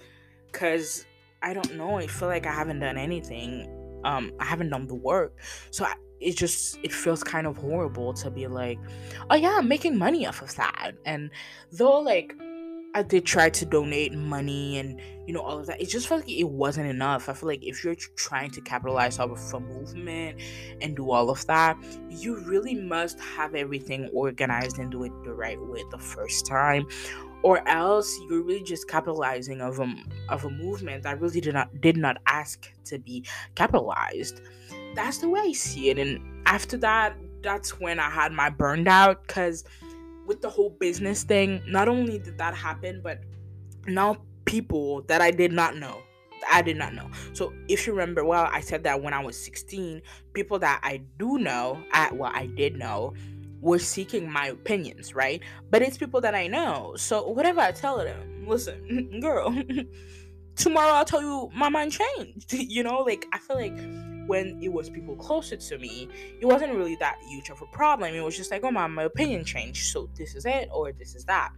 because 0.51 1.05
I 1.43 1.53
don't 1.53 1.77
know. 1.77 1.99
I 1.99 2.07
feel 2.07 2.29
like 2.29 2.47
I 2.47 2.53
haven't 2.53 2.81
done 2.81 2.97
anything. 2.97 3.71
Um, 4.03 4.33
I 4.41 4.47
haven't 4.47 4.71
done 4.71 4.87
the 4.87 4.95
work, 4.95 5.39
so 5.71 5.85
I, 5.85 5.95
it 6.21 6.37
just 6.37 6.79
it 6.83 6.93
feels 6.93 7.23
kind 7.23 7.47
of 7.47 7.57
horrible 7.57 8.15
to 8.15 8.31
be 8.31 8.47
like, 8.47 8.79
oh 9.31 9.37
yeah, 9.37 9.57
I'm 9.59 9.69
making 9.69 9.99
money 9.99 10.27
off 10.27 10.43
of 10.43 10.55
that. 10.57 10.93
And 11.05 11.31
though 11.71 12.01
like 12.01 12.35
I 12.97 13.03
did 13.03 13.27
try 13.27 13.51
to 13.51 13.67
donate 13.67 14.13
money 14.13 14.79
and 14.79 15.01
you 15.27 15.35
know 15.35 15.41
all 15.41 15.59
of 15.59 15.67
that. 15.67 15.83
It 15.83 15.89
just 15.89 16.07
felt 16.07 16.21
like 16.21 16.31
it 16.31 16.49
wasn't 16.49 16.87
enough. 16.87 17.29
I 17.29 17.33
feel 17.33 17.49
like 17.49 17.65
if 17.65 17.83
you're 17.83 17.97
trying 17.97 18.51
to 18.53 18.61
capitalize 18.61 19.19
off 19.19 19.33
of 19.33 19.55
a 19.55 19.61
movement 19.61 20.41
and 20.81 20.95
do 20.95 21.11
all 21.11 21.29
of 21.29 21.45
that, 21.47 21.77
you 22.09 22.39
really 22.45 22.77
must 22.77 23.19
have 23.19 23.57
everything 23.57 24.09
organized 24.13 24.79
and 24.79 24.93
do 24.93 25.03
it 25.03 25.13
the 25.25 25.35
right 25.35 25.61
way 25.61 25.83
the 25.91 25.99
first 25.99 26.47
time, 26.47 26.87
or 27.43 27.67
else 27.69 28.17
you're 28.29 28.43
really 28.43 28.63
just 28.63 28.87
capitalizing 28.87 29.61
of 29.61 29.81
a 29.81 29.93
of 30.29 30.45
a 30.45 30.51
movement 30.51 31.03
that 31.03 31.21
really 31.21 31.41
did 31.41 31.55
not 31.55 31.81
did 31.81 31.97
not 31.97 32.19
ask 32.27 32.71
to 32.85 32.99
be 33.01 33.25
capitalized. 33.57 34.41
That's 34.95 35.19
the 35.19 35.29
way 35.29 35.41
I 35.41 35.53
see 35.53 35.91
it. 35.91 35.99
And 35.99 36.21
after 36.47 36.77
that, 36.77 37.17
that's 37.43 37.81
when 37.81 37.99
I 37.99 38.09
had 38.09 38.31
my 38.31 38.51
burned 38.51 38.87
out 38.87 39.27
because 39.27 39.65
with 40.27 40.41
the 40.41 40.49
whole 40.49 40.71
business 40.71 41.23
thing, 41.23 41.63
not 41.67 41.89
only 41.89 42.19
did 42.19 42.39
that 42.39 42.55
happen, 42.55 43.01
but 43.03 43.21
now 43.87 44.17
people 44.45 45.03
that 45.03 45.21
I 45.21 45.31
did 45.31 45.53
not 45.53 45.77
know. 45.77 46.01
I 46.51 46.63
did 46.63 46.77
not 46.77 46.95
know. 46.95 47.11
So 47.33 47.53
if 47.69 47.87
you 47.87 47.95
remember, 47.95 48.25
well, 48.25 48.49
I 48.53 48.61
said 48.61 48.85
that 48.85 49.03
when 49.03 49.15
I 49.15 49.25
was 49.25 49.43
16, 49.43 50.03
people 50.35 50.59
that 50.59 50.81
I 50.83 50.99
do 51.19 51.39
know, 51.39 51.83
I 51.93 52.13
well, 52.13 52.33
I 52.35 52.47
did 52.47 52.77
know, 52.77 53.15
were 53.61 53.79
seeking 53.79 54.31
my 54.31 54.49
opinions, 54.49 55.15
right? 55.15 55.43
But 55.71 55.81
it's 55.81 55.97
people 55.97 56.21
that 56.21 56.35
I 56.35 56.47
know. 56.47 56.95
So 56.97 57.27
whatever 57.27 57.61
I 57.61 57.73
tell 57.73 57.97
them, 57.99 58.47
listen, 58.47 59.21
girl, 59.23 59.57
tomorrow 60.57 60.93
I'll 60.93 61.05
tell 61.05 61.23
you 61.23 61.51
my 61.55 61.69
mind 61.69 61.93
changed. 61.93 62.53
you 62.53 62.83
know, 62.83 62.99
like 62.99 63.27
I 63.33 63.39
feel 63.39 63.57
like 63.57 63.77
when 64.27 64.59
it 64.63 64.73
was 64.73 64.89
people 64.89 65.17
closer 65.17 65.57
to 65.57 65.79
me, 65.79 66.09
it 66.41 66.47
wasn't 66.47 66.75
really 66.75 66.97
that 66.97 67.19
huge 67.29 67.51
of 67.51 67.61
a 67.63 67.67
problem. 67.67 68.15
It 68.15 68.21
was 68.21 68.37
just 68.37 68.51
like, 68.51 68.65
oh 68.65 68.71
my, 68.71 68.87
my 68.87 69.05
opinion 69.05 69.45
changed, 69.45 69.93
so 69.93 70.09
this 70.17 70.35
is 70.35 70.47
it 70.47 70.69
or 70.73 70.93
this 70.93 71.15
is 71.15 71.25
that. 71.27 71.51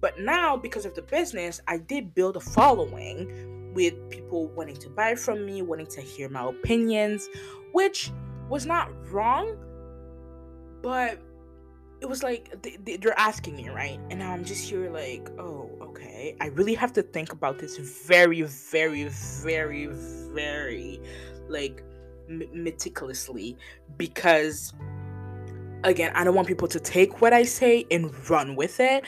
But 0.00 0.18
now, 0.18 0.56
because 0.56 0.86
of 0.86 0.94
the 0.94 1.02
business, 1.02 1.60
I 1.68 1.76
did 1.76 2.14
build 2.14 2.36
a 2.36 2.40
following 2.40 3.72
with 3.74 3.94
people 4.08 4.48
wanting 4.48 4.76
to 4.76 4.88
buy 4.88 5.14
from 5.14 5.44
me, 5.44 5.62
wanting 5.62 5.86
to 5.88 6.00
hear 6.00 6.28
my 6.28 6.48
opinions, 6.48 7.28
which 7.72 8.10
was 8.48 8.66
not 8.66 8.90
wrong, 9.10 9.56
but 10.82 11.20
it 12.00 12.08
was 12.08 12.22
like 12.22 12.62
they, 12.62 12.96
they're 12.96 13.18
asking 13.18 13.56
me, 13.56 13.68
right? 13.68 14.00
And 14.10 14.18
now 14.18 14.32
I'm 14.32 14.44
just 14.44 14.68
here, 14.68 14.90
like, 14.90 15.28
oh, 15.38 15.70
okay. 15.82 16.36
I 16.40 16.46
really 16.46 16.74
have 16.74 16.92
to 16.94 17.02
think 17.02 17.32
about 17.32 17.58
this 17.58 17.76
very, 17.76 18.42
very, 18.42 19.04
very, 19.04 19.86
very, 19.86 21.00
like, 21.48 21.82
m- 22.28 22.48
meticulously 22.52 23.56
because, 23.98 24.72
again, 25.84 26.12
I 26.14 26.24
don't 26.24 26.34
want 26.34 26.48
people 26.48 26.68
to 26.68 26.80
take 26.80 27.20
what 27.20 27.32
I 27.32 27.42
say 27.42 27.86
and 27.90 28.12
run 28.30 28.56
with 28.56 28.80
it. 28.80 29.04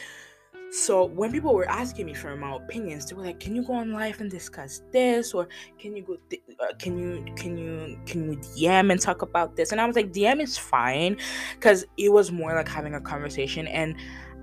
So 0.72 1.04
when 1.04 1.30
people 1.30 1.52
were 1.52 1.68
asking 1.68 2.06
me 2.06 2.14
for 2.14 2.34
my 2.34 2.56
opinions, 2.56 3.04
they 3.04 3.14
were 3.14 3.22
like, 3.22 3.38
"Can 3.38 3.54
you 3.54 3.62
go 3.62 3.74
on 3.74 3.92
live 3.92 4.22
and 4.22 4.30
discuss 4.30 4.80
this, 4.90 5.34
or 5.34 5.46
can 5.78 5.94
you 5.94 6.02
go? 6.02 6.16
Th- 6.30 6.42
uh, 6.58 6.72
can 6.78 6.98
you 6.98 7.26
can 7.36 7.58
you 7.58 8.00
can 8.06 8.26
we 8.26 8.36
DM 8.36 8.90
and 8.90 8.98
talk 8.98 9.20
about 9.20 9.54
this?" 9.54 9.70
And 9.70 9.82
I 9.82 9.86
was 9.86 9.96
like, 9.96 10.12
"DM 10.12 10.40
is 10.40 10.56
fine," 10.56 11.18
because 11.56 11.84
it 11.98 12.10
was 12.10 12.32
more 12.32 12.54
like 12.54 12.68
having 12.68 12.94
a 12.94 13.02
conversation, 13.02 13.66
and 13.66 13.94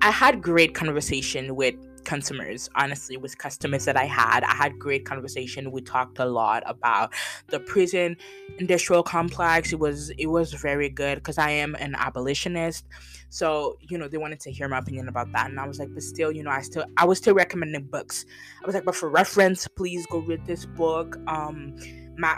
I 0.04 0.12
had 0.12 0.40
great 0.44 0.76
conversation 0.76 1.56
with 1.56 1.74
customers 2.06 2.70
honestly 2.76 3.18
with 3.18 3.38
customers 3.38 3.86
that 3.86 3.98
i 3.98 4.06
had. 4.06 4.44
I 4.44 4.54
had 4.54 4.80
great 4.80 5.06
conversation. 5.06 5.72
We 5.72 5.82
talked 5.82 6.20
a 6.20 6.26
lot 6.26 6.64
about 6.66 7.14
the 7.48 7.60
prison 7.60 8.18
industrial 8.58 9.04
complex. 9.04 9.74
It 9.74 9.80
was 9.80 10.10
it 10.12 10.28
was 10.28 10.54
very 10.54 10.90
good 10.90 11.16
because 11.16 11.38
i 11.38 11.50
am 11.50 11.76
an 11.76 11.96
abolitionist. 11.96 12.88
So 13.30 13.78
you 13.82 13.98
know 13.98 14.08
they 14.08 14.18
wanted 14.18 14.40
to 14.42 14.52
hear 14.52 14.68
my 14.68 14.80
opinion 14.80 15.08
about 15.08 15.32
that 15.34 15.50
and 15.50 15.60
i 15.60 15.68
was 15.68 15.80
like 15.80 15.90
but 15.94 16.04
still 16.04 16.32
you 16.32 16.44
know 16.44 16.52
i 16.52 16.62
still 16.62 16.86
i 16.98 17.06
was 17.06 17.18
still 17.18 17.34
recommending 17.34 17.84
books. 17.86 18.26
I 18.62 18.66
was 18.66 18.76
like 18.76 18.86
but 18.86 18.96
for 18.96 19.10
reference 19.10 19.68
please 19.68 20.06
go 20.08 20.20
read 20.20 20.46
this 20.46 20.66
book. 20.66 21.18
Um 21.28 21.76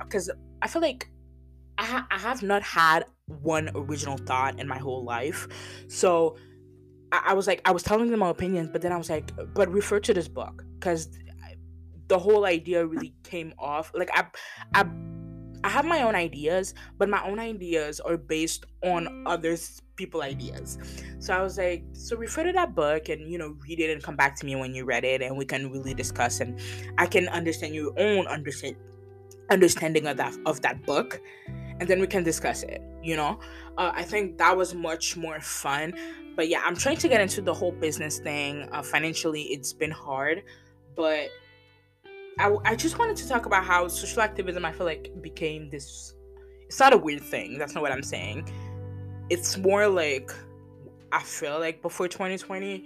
because 0.04 0.30
i 0.62 0.68
feel 0.68 0.82
like 0.82 1.10
I, 1.78 1.86
ha- 1.86 2.08
I 2.12 2.20
have 2.20 2.44
not 2.44 2.62
had 2.62 3.06
one 3.42 3.72
original 3.74 4.18
thought 4.18 4.60
in 4.60 4.68
my 4.68 4.78
whole 4.78 5.04
life. 5.04 5.48
So 5.88 6.38
I, 7.12 7.22
I 7.28 7.34
was 7.34 7.48
like, 7.48 7.62
I 7.66 7.72
was 7.72 7.84
telling 7.84 8.10
them 8.10 8.20
my 8.20 8.30
opinions, 8.30 8.70
but 8.72 8.82
then 8.82 8.92
I 8.92 8.98
was 8.98 9.10
like, 9.10 9.32
but 9.54 9.72
refer 9.72 10.00
to 10.00 10.14
this 10.14 10.28
book 10.28 10.64
because 10.80 11.10
the 12.08 12.20
whole 12.20 12.46
idea 12.46 12.86
really 12.86 13.14
came 13.24 13.54
off. 13.58 13.92
Like 13.96 14.10
I, 14.14 14.26
I, 14.74 14.86
I 15.64 15.70
have 15.70 15.86
my 15.86 16.04
own 16.04 16.16
ideas, 16.16 16.74
but 16.98 17.08
my 17.08 17.24
own 17.26 17.40
ideas 17.40 18.00
are 18.00 18.18
based 18.18 18.66
on 18.84 19.24
others 19.26 19.82
people 19.96 20.22
ideas. 20.22 20.78
So 21.20 21.34
I 21.34 21.42
was 21.42 21.58
like, 21.58 21.84
so 21.94 22.18
refer 22.18 22.44
to 22.44 22.52
that 22.52 22.76
book 22.76 23.10
and 23.10 23.32
you 23.32 23.38
know 23.38 23.56
read 23.66 23.80
it 23.80 23.90
and 23.92 24.04
come 24.04 24.16
back 24.16 24.36
to 24.38 24.46
me 24.46 24.56
when 24.56 24.74
you 24.74 24.84
read 24.84 25.06
it, 25.06 25.22
and 25.22 25.38
we 25.38 25.46
can 25.46 25.72
really 25.72 25.94
discuss 25.94 26.42
and 26.42 26.60
I 26.98 27.06
can 27.06 27.30
understand 27.30 27.76
your 27.76 27.94
own 27.98 28.28
understand 28.28 28.76
understanding 29.50 30.08
of 30.08 30.18
that 30.18 30.36
of 30.46 30.62
that 30.62 30.86
book 30.86 31.22
and 31.80 31.88
then 31.90 32.00
we 32.00 32.08
can 32.08 32.24
discuss 32.24 32.64
it 32.64 32.82
you 33.04 33.18
know 33.18 33.38
uh, 33.78 33.92
i 33.94 34.02
think 34.02 34.38
that 34.38 34.56
was 34.56 34.74
much 34.74 35.18
more 35.18 35.42
fun 35.42 35.94
but 36.36 36.48
yeah, 36.48 36.62
I'm 36.66 36.76
trying 36.76 36.98
to 36.98 37.08
get 37.08 37.22
into 37.22 37.42
the 37.42 37.54
whole 37.54 37.72
business 37.72 38.20
thing. 38.20 38.68
Uh, 38.72 38.82
financially, 38.82 39.44
it's 39.44 39.74
been 39.74 39.92
hard, 39.92 40.44
but 40.96 41.30
I, 42.40 42.56
I 42.66 42.76
just 42.76 42.98
wanted 42.98 43.18
to 43.18 43.28
talk 43.28 43.46
about 43.46 43.64
how 43.64 43.88
social 43.88 44.22
activism, 44.22 44.66
I 44.66 44.72
feel 44.72 44.86
like, 44.86 45.12
became 45.22 45.70
this. 45.70 46.16
It's 46.68 46.80
not 46.80 46.94
a 46.94 46.98
weird 46.98 47.22
thing. 47.22 47.58
That's 47.58 47.76
not 47.76 47.82
what 47.82 47.92
I'm 47.92 48.04
saying. 48.04 48.50
It's 49.30 49.58
more 49.58 49.88
like, 49.88 50.32
I 51.12 51.22
feel 51.22 51.60
like 51.60 51.82
before 51.82 52.08
2020, 52.08 52.86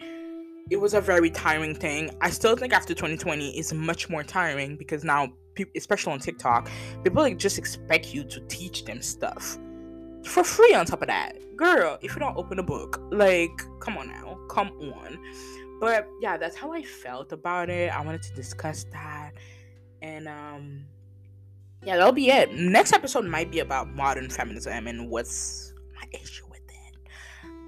it 0.71 0.77
was 0.77 0.95
a 0.95 1.01
very 1.01 1.29
tiring 1.29 1.75
thing. 1.75 2.09
I 2.21 2.31
still 2.31 2.55
think 2.55 2.73
after 2.73 2.93
2020 2.93 3.57
is 3.57 3.71
much 3.73 4.09
more 4.09 4.23
tiring 4.23 4.77
because 4.77 5.03
now, 5.03 5.31
especially 5.75 6.13
on 6.13 6.19
TikTok, 6.19 6.69
people 7.03 7.21
like 7.21 7.37
just 7.37 7.59
expect 7.59 8.13
you 8.13 8.23
to 8.23 8.39
teach 8.47 8.85
them 8.85 9.01
stuff 9.01 9.59
for 10.25 10.43
free 10.43 10.73
on 10.73 10.85
top 10.85 11.01
of 11.01 11.07
that. 11.07 11.35
Girl, 11.55 11.97
if 12.01 12.13
you 12.13 12.19
don't 12.19 12.37
open 12.37 12.59
a 12.59 12.63
book, 12.63 13.01
like, 13.11 13.61
come 13.79 13.97
on 13.97 14.07
now, 14.07 14.37
come 14.49 14.69
on. 14.69 15.19
But 15.79 16.07
yeah, 16.21 16.37
that's 16.37 16.55
how 16.55 16.71
I 16.71 16.83
felt 16.83 17.31
about 17.31 17.69
it. 17.69 17.91
I 17.95 18.01
wanted 18.01 18.23
to 18.23 18.33
discuss 18.33 18.85
that. 18.91 19.31
And 20.01 20.27
um 20.27 20.85
yeah, 21.83 21.97
that'll 21.97 22.13
be 22.13 22.29
it. 22.29 22.53
Next 22.53 22.93
episode 22.93 23.25
might 23.25 23.51
be 23.51 23.59
about 23.59 23.93
modern 23.93 24.29
feminism 24.29 24.87
and 24.87 25.09
what's 25.09 25.73
my 25.95 26.07
issue 26.19 26.45
with 26.49 26.61
it. 26.67 26.97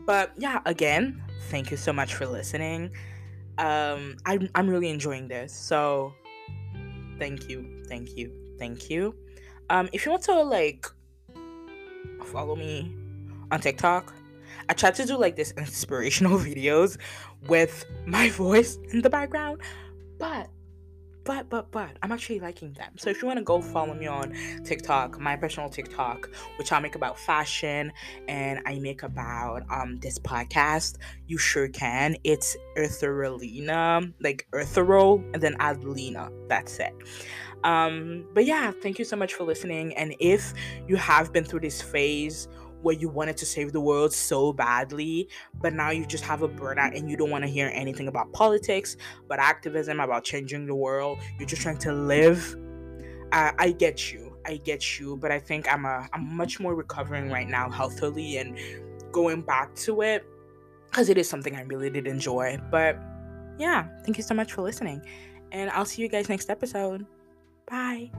But 0.05 0.31
yeah, 0.37 0.61
again, 0.65 1.21
thank 1.49 1.69
you 1.69 1.77
so 1.77 1.93
much 1.93 2.13
for 2.15 2.25
listening. 2.25 2.91
Um 3.57 4.17
I'm 4.25 4.49
I'm 4.55 4.69
really 4.69 4.89
enjoying 4.89 5.27
this. 5.27 5.53
So 5.53 6.13
thank 7.19 7.49
you, 7.49 7.83
thank 7.87 8.15
you, 8.15 8.31
thank 8.57 8.89
you. 8.89 9.15
Um 9.69 9.89
if 9.91 10.05
you 10.05 10.11
want 10.11 10.23
to 10.23 10.41
like 10.41 10.87
follow 12.27 12.55
me 12.55 12.93
on 13.51 13.59
TikTok. 13.59 14.13
I 14.69 14.73
try 14.73 14.91
to 14.91 15.05
do 15.05 15.17
like 15.17 15.35
this 15.35 15.51
inspirational 15.57 16.37
videos 16.49 16.97
with 17.47 17.85
my 18.05 18.29
voice 18.29 18.77
in 18.91 19.01
the 19.01 19.09
background, 19.09 19.61
but 20.19 20.49
but 21.27 21.49
but 21.49 21.69
but 21.71 21.89
I'm 22.01 22.11
actually 22.13 22.39
liking 22.39 22.71
them. 22.73 22.93
So 22.97 23.09
if 23.09 23.21
you 23.21 23.27
want 23.27 23.37
to 23.37 23.43
go 23.43 23.61
follow 23.61 23.93
me 23.93 24.07
on 24.07 24.33
TikTok, 24.63 25.19
my 25.19 25.35
personal 25.35 25.69
TikTok, 25.69 26.29
which 26.57 26.71
I 26.71 26.79
make 26.79 26.95
about 26.95 27.19
fashion 27.19 27.91
and 28.29 28.61
I 28.65 28.79
make 28.79 29.03
about 29.03 29.63
um 29.69 29.97
this 29.97 30.17
podcast, 30.17 30.97
you 31.27 31.37
sure 31.37 31.67
can. 31.67 32.15
It's 32.23 32.55
Eartherolina, 32.77 34.13
like 34.21 34.47
Eartherol, 34.53 35.21
and 35.33 35.43
then 35.43 35.55
Adelina. 35.59 36.31
That's 36.47 36.79
it. 36.79 36.93
Um, 37.65 38.25
but 38.33 38.45
yeah, 38.45 38.71
thank 38.81 38.97
you 38.97 39.03
so 39.03 39.17
much 39.17 39.33
for 39.33 39.43
listening. 39.43 39.93
And 39.97 40.15
if 40.19 40.53
you 40.87 40.95
have 40.95 41.33
been 41.33 41.43
through 41.43 41.61
this 41.61 41.81
phase 41.81 42.47
where 42.87 42.95
you 42.95 43.09
wanted 43.09 43.35
to 43.35 43.45
save 43.45 43.73
the 43.73 43.81
world 43.81 44.13
so 44.13 44.53
badly, 44.53 45.27
but 45.61 45.73
now 45.73 45.89
you 45.89 46.05
just 46.05 46.23
have 46.23 46.41
a 46.41 46.47
burnout 46.47 46.97
and 46.97 47.09
you 47.11 47.17
don't 47.17 47.29
want 47.29 47.43
to 47.43 47.49
hear 47.49 47.69
anything 47.73 48.07
about 48.07 48.31
politics, 48.31 48.95
but 49.27 49.39
activism, 49.39 49.99
about 49.99 50.23
changing 50.23 50.65
the 50.65 50.73
world. 50.73 51.19
You're 51.37 51.49
just 51.49 51.61
trying 51.61 51.79
to 51.79 51.91
live. 51.91 52.55
Uh, 53.33 53.51
I 53.59 53.71
get 53.71 54.13
you. 54.13 54.37
I 54.45 54.55
get 54.55 55.01
you. 55.01 55.17
But 55.17 55.31
I 55.31 55.39
think 55.39 55.71
I'm 55.71 55.83
a 55.83 56.07
I'm 56.13 56.33
much 56.33 56.61
more 56.61 56.75
recovering 56.75 57.29
right 57.29 57.49
now 57.49 57.69
healthily 57.69 58.37
and 58.37 58.57
going 59.11 59.41
back 59.41 59.75
to 59.75 60.01
it 60.01 60.25
because 60.85 61.09
it 61.09 61.17
is 61.17 61.27
something 61.27 61.57
I 61.57 61.63
really 61.63 61.89
did 61.89 62.07
enjoy. 62.07 62.57
But 62.71 62.97
yeah, 63.59 63.85
thank 64.05 64.17
you 64.17 64.23
so 64.23 64.33
much 64.33 64.53
for 64.53 64.61
listening. 64.61 65.01
And 65.51 65.69
I'll 65.71 65.83
see 65.83 66.01
you 66.01 66.07
guys 66.07 66.29
next 66.29 66.49
episode. 66.49 67.05
Bye. 67.69 68.11